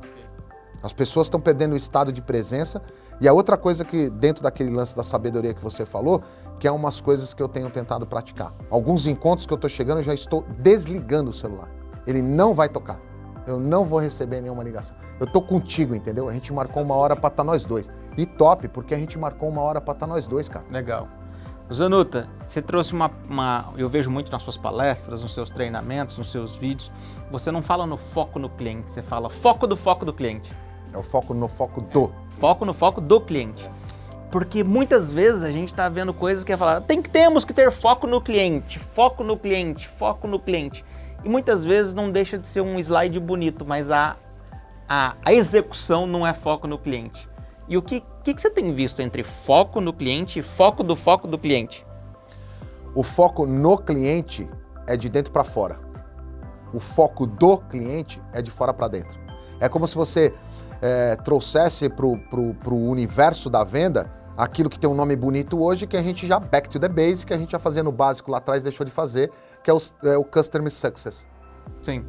[0.82, 2.82] As pessoas estão perdendo o estado de presença.
[3.20, 6.22] E a outra coisa que, dentro daquele lance da sabedoria que você falou,
[6.58, 8.52] que é umas coisas que eu tenho tentado praticar.
[8.68, 11.70] Alguns encontros que eu estou chegando, eu já estou desligando o celular.
[12.06, 13.00] Ele não vai tocar
[13.46, 14.96] eu não vou receber nenhuma ligação.
[15.18, 16.28] Eu tô contigo, entendeu?
[16.28, 17.90] A gente marcou uma hora para estar tá nós dois.
[18.16, 20.64] E top, porque a gente marcou uma hora para estar tá nós dois, cara.
[20.70, 21.08] Legal.
[21.72, 26.30] Zanuta, você trouxe uma, uma, Eu vejo muito nas suas palestras, nos seus treinamentos, nos
[26.30, 26.90] seus vídeos.
[27.30, 30.52] Você não fala no foco no cliente, você fala foco do foco do cliente.
[30.92, 32.04] É o foco no foco do.
[32.04, 33.70] É, foco no foco do cliente.
[34.30, 37.52] Porque muitas vezes a gente está vendo coisas que é falar, tem que temos que
[37.52, 40.84] ter foco no cliente, foco no cliente, foco no cliente.
[41.24, 44.16] E muitas vezes não deixa de ser um slide bonito, mas a,
[44.88, 47.28] a, a execução não é foco no cliente.
[47.68, 50.96] E o que, que, que você tem visto entre foco no cliente e foco do
[50.96, 51.86] foco do cliente?
[52.94, 54.48] O foco no cliente
[54.86, 55.80] é de dentro para fora.
[56.74, 59.18] O foco do cliente é de fora para dentro.
[59.60, 60.34] É como se você
[60.80, 65.96] é, trouxesse para o universo da venda aquilo que tem um nome bonito hoje, que
[65.96, 68.38] a gente já back to the basic, que a gente já fazia no básico lá
[68.38, 69.30] atrás, deixou de fazer,
[69.62, 71.24] que é o, é o Customer Success.
[71.82, 72.04] Sim.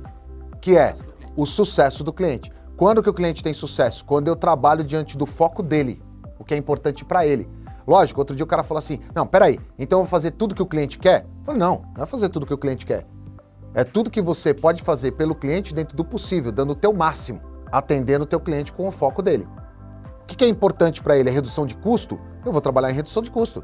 [0.59, 0.95] Que é
[1.35, 2.51] o sucesso do cliente.
[2.75, 4.03] Quando que o cliente tem sucesso?
[4.03, 6.01] Quando eu trabalho diante do foco dele,
[6.39, 7.47] o que é importante para ele.
[7.85, 10.61] Lógico, outro dia o cara falou assim: não, peraí, então eu vou fazer tudo que
[10.61, 11.25] o cliente quer?
[11.39, 13.05] Eu falei, não, não é fazer tudo que o cliente quer.
[13.75, 17.41] É tudo que você pode fazer pelo cliente dentro do possível, dando o teu máximo,
[17.71, 19.47] atendendo o teu cliente com o foco dele.
[20.21, 21.29] O que é importante para ele?
[21.29, 22.19] É redução de custo?
[22.45, 23.63] Eu vou trabalhar em redução de custo.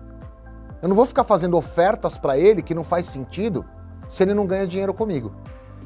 [0.82, 3.66] Eu não vou ficar fazendo ofertas para ele que não faz sentido
[4.08, 5.34] se ele não ganha dinheiro comigo.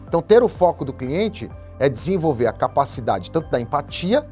[0.07, 1.49] Então, ter o foco do cliente
[1.84, 4.25] é desenvolver a capacidade tanto da empatia,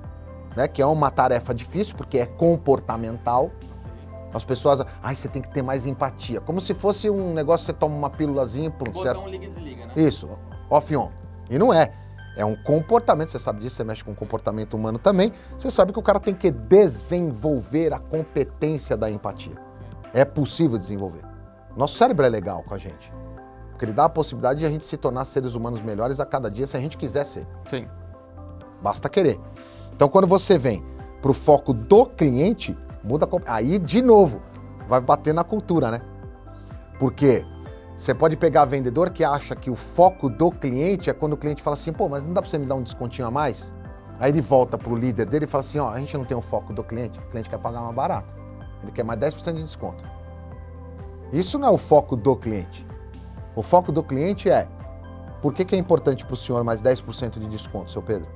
[0.56, 3.52] né, que é uma tarefa difícil porque é comportamental.
[4.34, 7.74] As pessoas, ai, você tem que ter mais empatia, como se fosse um negócio você
[7.74, 8.94] toma uma pílulazinha e pronto.
[8.94, 9.94] Botão liga e desliga, né?
[9.98, 10.30] Isso,
[10.70, 11.12] off on.
[11.50, 11.92] E não é.
[12.38, 15.34] É um comportamento, você sabe disso, você mexe com comportamento humano também.
[15.58, 19.56] Você sabe que o cara tem que desenvolver a competência da empatia.
[20.14, 21.26] É possível desenvolver.
[21.76, 23.12] Nosso cérebro é legal com a gente.
[23.82, 26.52] Porque ele dá a possibilidade de a gente se tornar seres humanos melhores a cada
[26.52, 27.48] dia se a gente quiser ser.
[27.66, 27.88] Sim.
[28.80, 29.40] Basta querer.
[29.92, 30.86] Então, quando você vem
[31.20, 33.28] para o foco do cliente, muda.
[33.48, 34.40] Aí, de novo,
[34.88, 36.00] vai bater na cultura, né?
[37.00, 37.44] Porque
[37.98, 41.64] você pode pegar vendedor que acha que o foco do cliente é quando o cliente
[41.64, 43.74] fala assim, pô, mas não dá para você me dar um descontinho a mais?
[44.20, 46.38] Aí ele volta para o líder dele e fala assim, ó, a gente não tem
[46.38, 48.32] o foco do cliente, o cliente quer pagar mais barato.
[48.84, 50.04] Ele quer mais 10% de desconto.
[51.34, 52.91] Isso não é o foco do cliente.
[53.56, 54.68] O foco do cliente é
[55.42, 58.28] por que, que é importante para o senhor mais 10% de desconto, seu Pedro?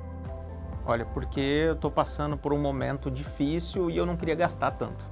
[0.85, 5.05] Olha, porque eu estou passando por um momento difícil e eu não queria gastar tanto.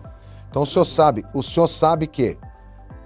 [0.49, 2.37] Então o senhor sabe, o senhor sabe que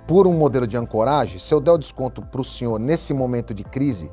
[0.07, 3.53] por um modelo de ancoragem, se eu der o desconto para o senhor nesse momento
[3.53, 4.09] de crise,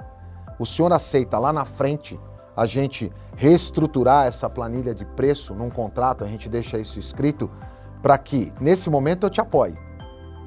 [0.58, 2.18] o senhor aceita lá na frente
[2.56, 7.50] a gente reestruturar essa planilha de preço num contrato, a gente deixa isso escrito
[8.02, 9.76] para que nesse momento eu te apoie.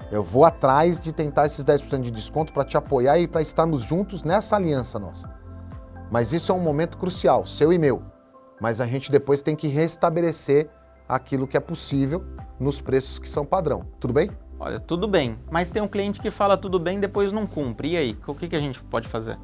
[0.10, 3.82] Eu vou atrás de tentar esses 10% de desconto para te apoiar e para estarmos
[3.82, 5.30] juntos nessa aliança nossa.
[6.10, 8.01] Mas isso é um momento crucial, seu e meu.
[8.62, 10.70] Mas a gente depois tem que restabelecer
[11.10, 12.24] aquilo que é possível
[12.58, 13.86] nos preços que são padrão.
[13.99, 14.32] Tudo bem?
[14.58, 15.38] Olha, tudo bem.
[15.51, 17.91] Mas tem um cliente que fala tudo bem e depois não cumpre.
[17.91, 19.38] E aí, o que, que a gente pode fazer?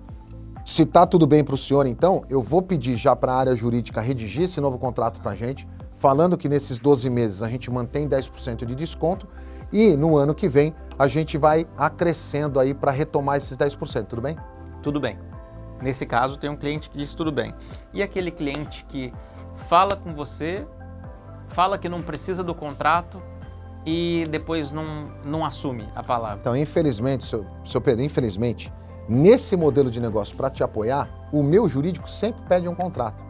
[0.66, 3.55] Se tá tudo bem para o senhor, então, eu vou pedir já para a área
[3.55, 7.70] jurídica redigir esse novo contrato para a gente, falando que nesses 12 meses a gente
[7.70, 9.28] mantém 10% de desconto
[9.74, 14.21] e no ano que vem a gente vai acrescendo aí para retomar esses 10%, tudo
[14.21, 14.38] bem?
[14.82, 15.17] Tudo bem.
[15.82, 17.53] Nesse caso, tem um cliente que diz tudo bem.
[17.91, 19.11] E aquele cliente que
[19.67, 20.65] fala com você,
[21.49, 23.21] fala que não precisa do contrato
[23.86, 26.38] e depois não, não assume a palavra?
[26.39, 28.71] Então, infelizmente, seu, seu Pedro, infelizmente,
[29.09, 33.24] nesse modelo de negócio para te apoiar, o meu jurídico sempre pede um contrato.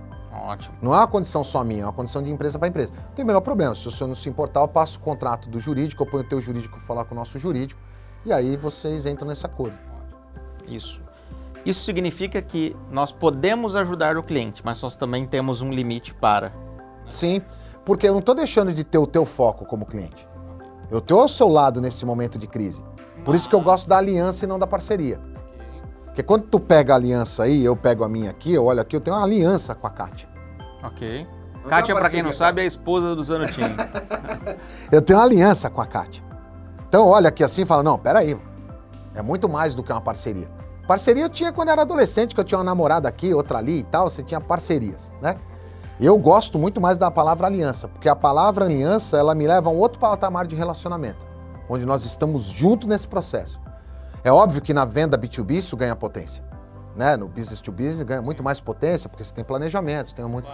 [0.44, 0.76] Ótimo.
[0.82, 2.92] Não é uma condição só minha, é uma condição de empresa para empresa.
[2.94, 3.74] Não tem o menor problema.
[3.74, 6.28] Se o senhor não se importar, eu passo o contrato do jurídico, eu ponho o
[6.28, 7.80] teu jurídico falar com o nosso jurídico,
[8.26, 9.78] e aí vocês entram nesse acordo.
[10.68, 11.00] Isso.
[11.66, 16.52] Isso significa que nós podemos ajudar o cliente, mas nós também temos um limite para.
[17.10, 17.42] Sim,
[17.86, 20.28] porque eu não estou deixando de ter o teu foco como cliente.
[20.92, 22.84] Eu estou ao seu lado nesse momento de crise.
[23.24, 25.22] Por isso que eu gosto da aliança e não da parceria.
[26.04, 28.94] Porque quando tu pega a aliança aí, eu pego a minha aqui, eu olho aqui,
[28.94, 30.33] eu tenho uma aliança com a Kátia.
[30.84, 31.28] Ok.
[31.68, 33.76] Kátia, para quem não sabe, é a esposa do Zanotini.
[34.92, 36.24] eu tenho uma aliança com a Kátia.
[36.88, 38.38] Então olha aqui assim e fala, não, peraí,
[39.16, 40.50] é muito mais do que uma parceria.
[40.88, 43.80] Parceria eu tinha quando eu era adolescente, que eu tinha uma namorada aqui, outra ali
[43.80, 45.38] e tal, você tinha parcerias, né?
[46.00, 49.72] Eu gosto muito mais da palavra aliança, porque a palavra aliança, ela me leva a
[49.72, 51.26] um outro patamar de relacionamento,
[51.70, 53.62] onde nós estamos juntos nesse processo.
[54.24, 56.44] É óbvio que na venda B2B isso ganha potência,
[56.96, 57.18] né?
[57.18, 60.48] No business to business ganha muito mais potência, porque você tem planejamento, você tem muito...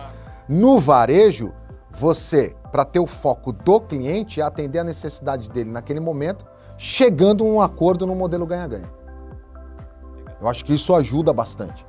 [0.47, 1.53] No varejo,
[1.91, 6.45] você, para ter o foco do cliente, é atender a necessidade dele naquele momento,
[6.77, 8.89] chegando a um acordo no modelo ganha-ganha.
[10.39, 11.85] Eu acho que isso ajuda bastante,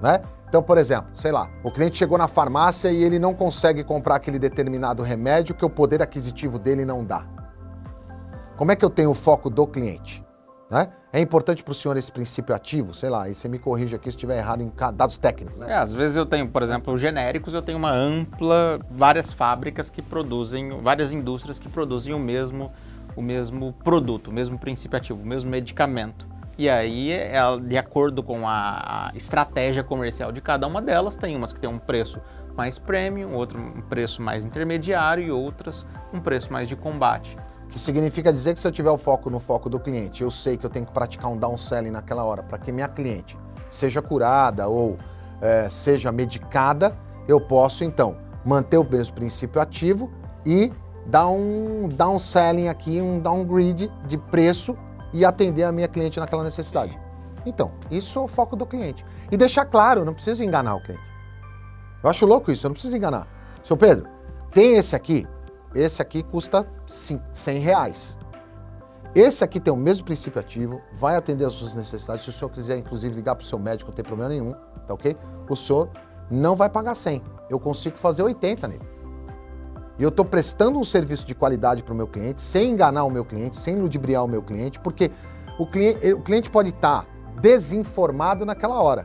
[0.00, 0.20] né?
[0.48, 4.16] Então, por exemplo, sei lá, o cliente chegou na farmácia e ele não consegue comprar
[4.16, 7.26] aquele determinado remédio que o poder aquisitivo dele não dá.
[8.56, 10.24] Como é que eu tenho o foco do cliente?
[10.70, 10.90] Né?
[11.10, 12.92] É importante para o senhor esse princípio ativo?
[12.92, 15.58] Sei lá, e você me corrige aqui se estiver errado em dados técnicos.
[15.58, 15.72] Né?
[15.72, 20.02] É, às vezes eu tenho, por exemplo, genéricos, eu tenho uma ampla, várias fábricas que
[20.02, 22.70] produzem, várias indústrias que produzem o mesmo,
[23.16, 26.26] o mesmo produto, o mesmo princípio ativo, o mesmo medicamento.
[26.58, 31.54] E aí, é, de acordo com a, estratégia comercial de cada uma delas, tem umas
[31.54, 32.20] que tem um preço
[32.54, 37.34] mais premium, outro um preço mais intermediário e outras um preço mais de combate.
[37.70, 40.56] Que significa dizer que se eu tiver o foco no foco do cliente, eu sei
[40.56, 43.36] que eu tenho que praticar um downselling naquela hora para que minha cliente
[43.70, 44.96] seja curada ou
[45.40, 46.96] é, seja medicada,
[47.26, 50.10] eu posso então manter o mesmo princípio ativo
[50.46, 50.72] e
[51.06, 54.76] dar um downselling aqui, um downgrade de preço
[55.12, 56.98] e atender a minha cliente naquela necessidade.
[57.46, 59.04] Então, isso é o foco do cliente.
[59.30, 61.02] E deixar claro, não preciso enganar o cliente.
[62.02, 63.26] Eu acho louco isso, eu não preciso enganar.
[63.62, 64.06] Seu Pedro,
[64.50, 65.26] tem esse aqui,
[65.74, 68.16] esse aqui custa 100 reais.
[69.14, 72.24] Esse aqui tem o mesmo princípio ativo, vai atender as suas necessidades.
[72.24, 74.52] Se o senhor quiser, inclusive, ligar para o seu médico, não tem problema nenhum,
[74.86, 75.16] tá ok?
[75.48, 75.90] O senhor
[76.30, 77.22] não vai pagar 100.
[77.48, 78.88] Eu consigo fazer 80 nele.
[79.98, 83.10] E eu estou prestando um serviço de qualidade para o meu cliente, sem enganar o
[83.10, 85.10] meu cliente, sem ludibriar o meu cliente, porque
[85.58, 87.06] o cliente, o cliente pode estar tá
[87.40, 89.04] desinformado naquela hora.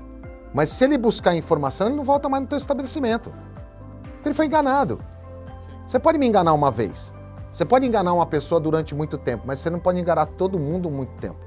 [0.54, 3.34] Mas se ele buscar informação, ele não volta mais no teu estabelecimento.
[4.24, 5.00] Ele foi enganado.
[5.86, 7.14] Você pode me enganar uma vez.
[7.52, 10.90] Você pode enganar uma pessoa durante muito tempo, mas você não pode enganar todo mundo
[10.90, 11.38] muito tempo.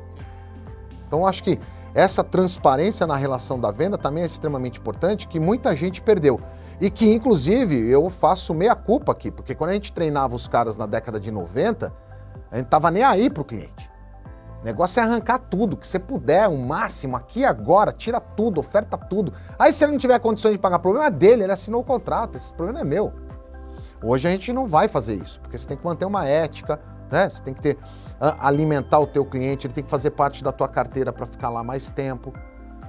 [1.07, 1.59] Então, acho que
[1.95, 6.39] essa transparência na relação da venda também é extremamente importante, que muita gente perdeu.
[6.81, 10.77] E que, inclusive, eu faço meia culpa aqui, porque quando a gente treinava os caras
[10.77, 11.93] na década de 90,
[12.51, 13.91] a gente tava nem aí pro cliente.
[14.61, 18.99] O negócio é arrancar tudo, que você puder, o máximo, aqui agora, tira tudo, oferta
[18.99, 19.33] tudo.
[19.59, 22.37] Aí se ele não tiver condições de pagar, problema é dele, ele assinou o contrato,
[22.37, 23.13] esse problema é meu.
[24.03, 26.81] Hoje a gente não vai fazer isso, porque você tem que manter uma ética,
[27.11, 27.29] né?
[27.29, 27.79] Você tem que ter
[28.19, 31.63] alimentar o teu cliente, ele tem que fazer parte da tua carteira para ficar lá
[31.63, 32.33] mais tempo.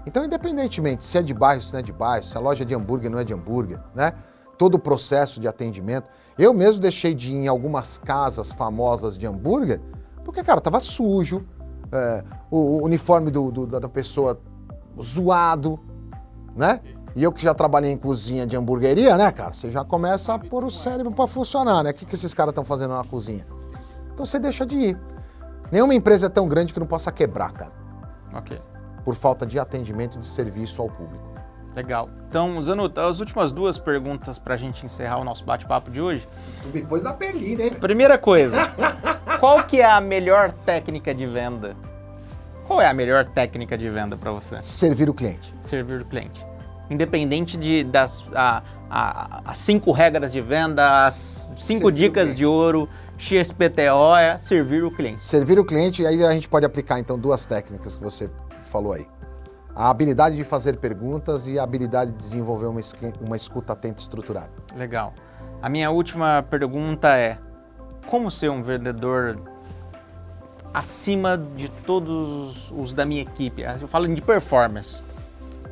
[0.05, 2.65] Então, independentemente se é de bairro, se não é de bairro, se a loja é
[2.65, 4.13] de hambúrguer, não é de hambúrguer, né?
[4.57, 6.09] Todo o processo de atendimento.
[6.37, 9.81] Eu mesmo deixei de ir em algumas casas famosas de hambúrguer,
[10.23, 11.45] porque, cara, tava sujo,
[11.91, 14.39] é, o, o, uniforme do, do, da pessoa
[15.01, 15.79] zoado,
[16.55, 16.81] né?
[17.17, 19.51] E eu que já trabalhei em cozinha de hamburgueria, né, cara?
[19.51, 21.89] Você já começa a pôr o cérebro para funcionar, né?
[21.89, 23.45] O que, que esses caras estão fazendo na cozinha?
[24.13, 24.99] Então você deixa de ir.
[25.69, 27.73] Nenhuma empresa é tão grande que não possa quebrar, cara.
[28.33, 28.57] Ok
[29.07, 31.23] por falta de atendimento de serviço ao público.
[31.73, 32.09] Legal.
[32.27, 36.27] Então, Zanuta, as últimas duas perguntas para a gente encerrar o nosso bate-papo de hoje.
[36.73, 37.71] Depois da Perlina, hein?
[37.71, 38.57] Primeira coisa,
[39.39, 41.73] qual que é a melhor técnica de venda?
[42.67, 44.61] Qual é a melhor técnica de venda para você?
[44.61, 45.55] Servir o cliente.
[45.61, 46.45] Servir o cliente.
[46.89, 52.45] Independente de, das a, a, as cinco regras de venda, as cinco Servir dicas de
[52.45, 55.23] ouro, XPTO é servir o cliente.
[55.23, 58.29] Servir o cliente, e aí a gente pode aplicar então duas técnicas que você
[58.65, 59.07] falou aí.
[59.75, 62.81] A habilidade de fazer perguntas e a habilidade de desenvolver uma,
[63.21, 64.51] uma escuta atenta e estruturada.
[64.75, 65.13] Legal.
[65.61, 67.37] A minha última pergunta é:
[68.07, 69.39] como ser um vendedor
[70.73, 73.63] acima de todos os da minha equipe?
[73.81, 75.01] Eu falo de performance.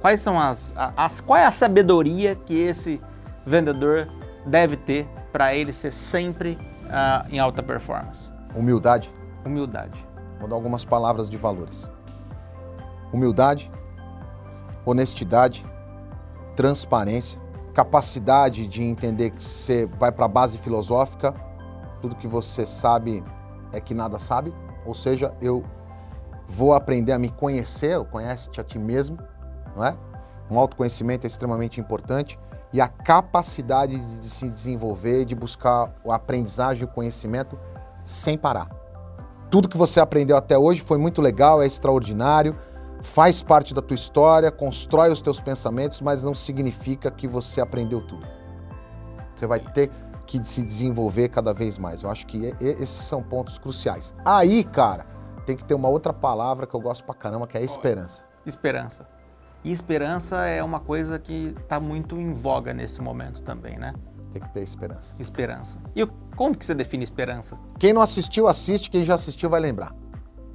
[0.06, 3.02] Quais são as, as qual é a sabedoria que esse
[3.44, 4.08] vendedor
[4.46, 8.30] deve ter para ele ser sempre uh, em alta performance?
[8.54, 9.10] Humildade.
[9.44, 9.98] Humildade.
[10.40, 11.90] Vou dar algumas palavras de valores.
[13.12, 13.72] humildade,
[14.86, 15.66] honestidade,
[16.56, 17.42] transparência,
[17.74, 21.34] capacidade de entender que você vai para a base filosófica,
[22.00, 23.24] tudo que você sabe
[23.74, 24.54] é que nada sabe,
[24.86, 25.66] ou seja, eu
[26.46, 29.18] vou aprender a me conhecer, conhece-te a ti mesmo,
[29.76, 29.98] não é?
[30.50, 32.40] Um autoconhecimento é extremamente importante
[32.72, 37.58] e a capacidade de se desenvolver, de buscar a aprendizagem e o conhecimento
[38.04, 38.70] sem parar.
[39.50, 42.56] Tudo que você aprendeu até hoje foi muito legal, é extraordinário,
[43.02, 48.02] faz parte da tua história, constrói os teus pensamentos, mas não significa que você aprendeu
[48.06, 48.28] tudo.
[49.36, 49.92] Você vai ter
[50.26, 52.02] que se desenvolver cada vez mais.
[52.02, 54.14] Eu acho que esses são pontos cruciais.
[54.26, 55.06] Aí, cara,
[55.46, 58.24] tem que ter uma outra palavra que eu gosto pra caramba, que é esperança.
[58.46, 59.08] Esperança.
[59.66, 63.96] E esperança é uma coisa que está muito em voga nesse momento também, né?
[64.32, 65.16] Tem que ter esperança.
[65.18, 65.80] Esperança.
[65.96, 66.06] E
[66.36, 67.58] como que você define esperança?
[67.80, 68.92] Quem não assistiu, assiste.
[68.92, 69.92] Quem já assistiu vai lembrar.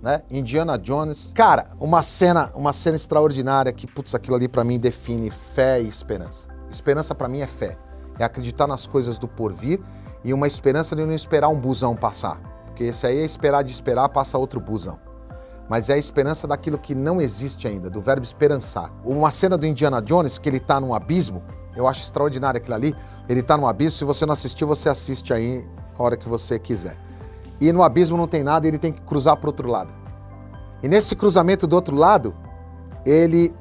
[0.01, 0.23] Né?
[0.31, 1.33] Indiana Jones.
[1.35, 5.89] Cara, uma cena, uma cena extraordinária que, putz, aquilo ali para mim define fé e
[5.89, 6.47] esperança.
[6.71, 7.77] Esperança para mim é fé.
[8.17, 9.81] É acreditar nas coisas do porvir
[10.23, 12.37] e uma esperança de não esperar um busão passar.
[12.67, 15.01] Porque esse aí é esperar de esperar, passa outro busão.
[15.71, 18.91] Mas é a esperança daquilo que não existe ainda, do verbo esperançar.
[19.05, 21.45] Uma cena do Indiana Jones, que ele está num abismo,
[21.77, 22.93] eu acho extraordinário aquilo ali.
[23.29, 25.65] Ele está num abismo, se você não assistiu, você assiste aí
[25.97, 26.99] a hora que você quiser.
[27.61, 29.95] E no abismo não tem nada, ele tem que cruzar para o outro lado.
[30.83, 32.35] E nesse cruzamento do outro lado,
[33.07, 33.55] ele,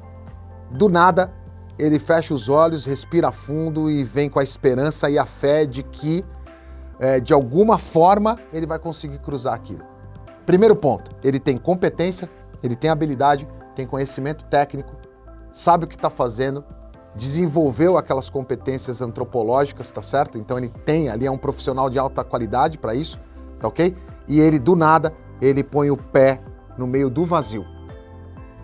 [0.68, 1.32] do nada,
[1.78, 5.84] ele fecha os olhos, respira fundo e vem com a esperança e a fé de
[5.84, 6.24] que
[6.98, 9.89] é, de alguma forma, ele vai conseguir cruzar aquilo.
[10.46, 12.28] Primeiro ponto, ele tem competência,
[12.62, 14.96] ele tem habilidade, tem conhecimento técnico,
[15.52, 16.64] sabe o que está fazendo,
[17.14, 20.38] desenvolveu aquelas competências antropológicas, tá certo?
[20.38, 23.18] Então ele tem ali, é um profissional de alta qualidade para isso,
[23.58, 23.96] tá ok?
[24.28, 26.40] E ele, do nada, ele põe o pé
[26.76, 27.64] no meio do vazio.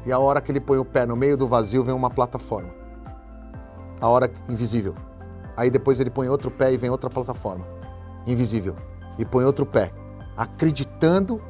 [0.05, 2.71] E a hora que ele põe o pé no meio do vazio, vem uma plataforma.
[4.01, 4.95] A hora invisível.
[5.57, 7.77] Aí depois ele põe outro pé e vem outra plataforma
[8.27, 8.75] invisível
[9.19, 9.93] e põe outro pé,
[10.37, 11.41] acreditando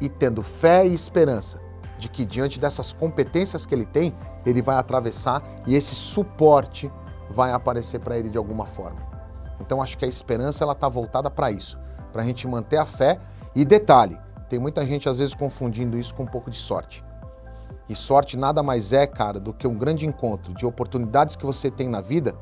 [0.00, 1.60] e tendo fé e esperança
[1.98, 4.14] de que diante dessas competências que ele tem,
[4.46, 6.90] ele vai atravessar e esse suporte
[7.30, 9.00] vai aparecer para ele de alguma forma.
[9.60, 11.78] Então acho que a esperança ela está voltada para isso,
[12.12, 13.18] para a gente manter a fé
[13.54, 14.18] e detalhe,
[14.48, 17.04] tem muita gente às vezes confundindo isso com um pouco de sorte.
[17.88, 21.70] E sorte nada mais é, cara, do que um grande encontro de oportunidades que você
[21.70, 22.34] tem na vida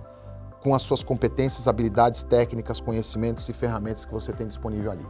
[0.60, 5.06] com as suas competências, habilidades técnicas, conhecimentos e ferramentas que você tem disponível ali.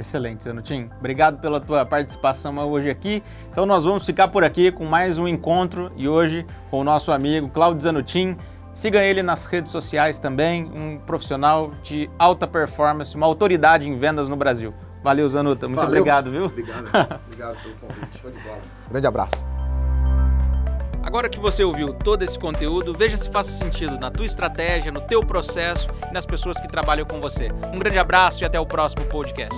[0.00, 0.88] Excelente, Zanutim.
[0.98, 3.22] Obrigado pela tua participação hoje aqui.
[3.50, 7.12] Então nós vamos ficar por aqui com mais um encontro e hoje com o nosso
[7.12, 8.34] amigo Claudio Zanutim.
[8.72, 14.26] Siga ele nas redes sociais também, um profissional de alta performance, uma autoridade em vendas
[14.26, 14.72] no Brasil.
[15.02, 15.68] Valeu, Zanuta.
[15.68, 16.00] Muito Valeu.
[16.00, 16.46] obrigado, viu?
[16.46, 16.86] Obrigado.
[17.26, 18.20] Obrigado pelo convite.
[18.22, 18.60] Show de bola.
[18.88, 19.59] Grande abraço.
[21.02, 25.00] Agora que você ouviu todo esse conteúdo, veja se faz sentido na tua estratégia, no
[25.00, 27.48] teu processo e nas pessoas que trabalham com você.
[27.72, 29.56] Um grande abraço e até o próximo podcast.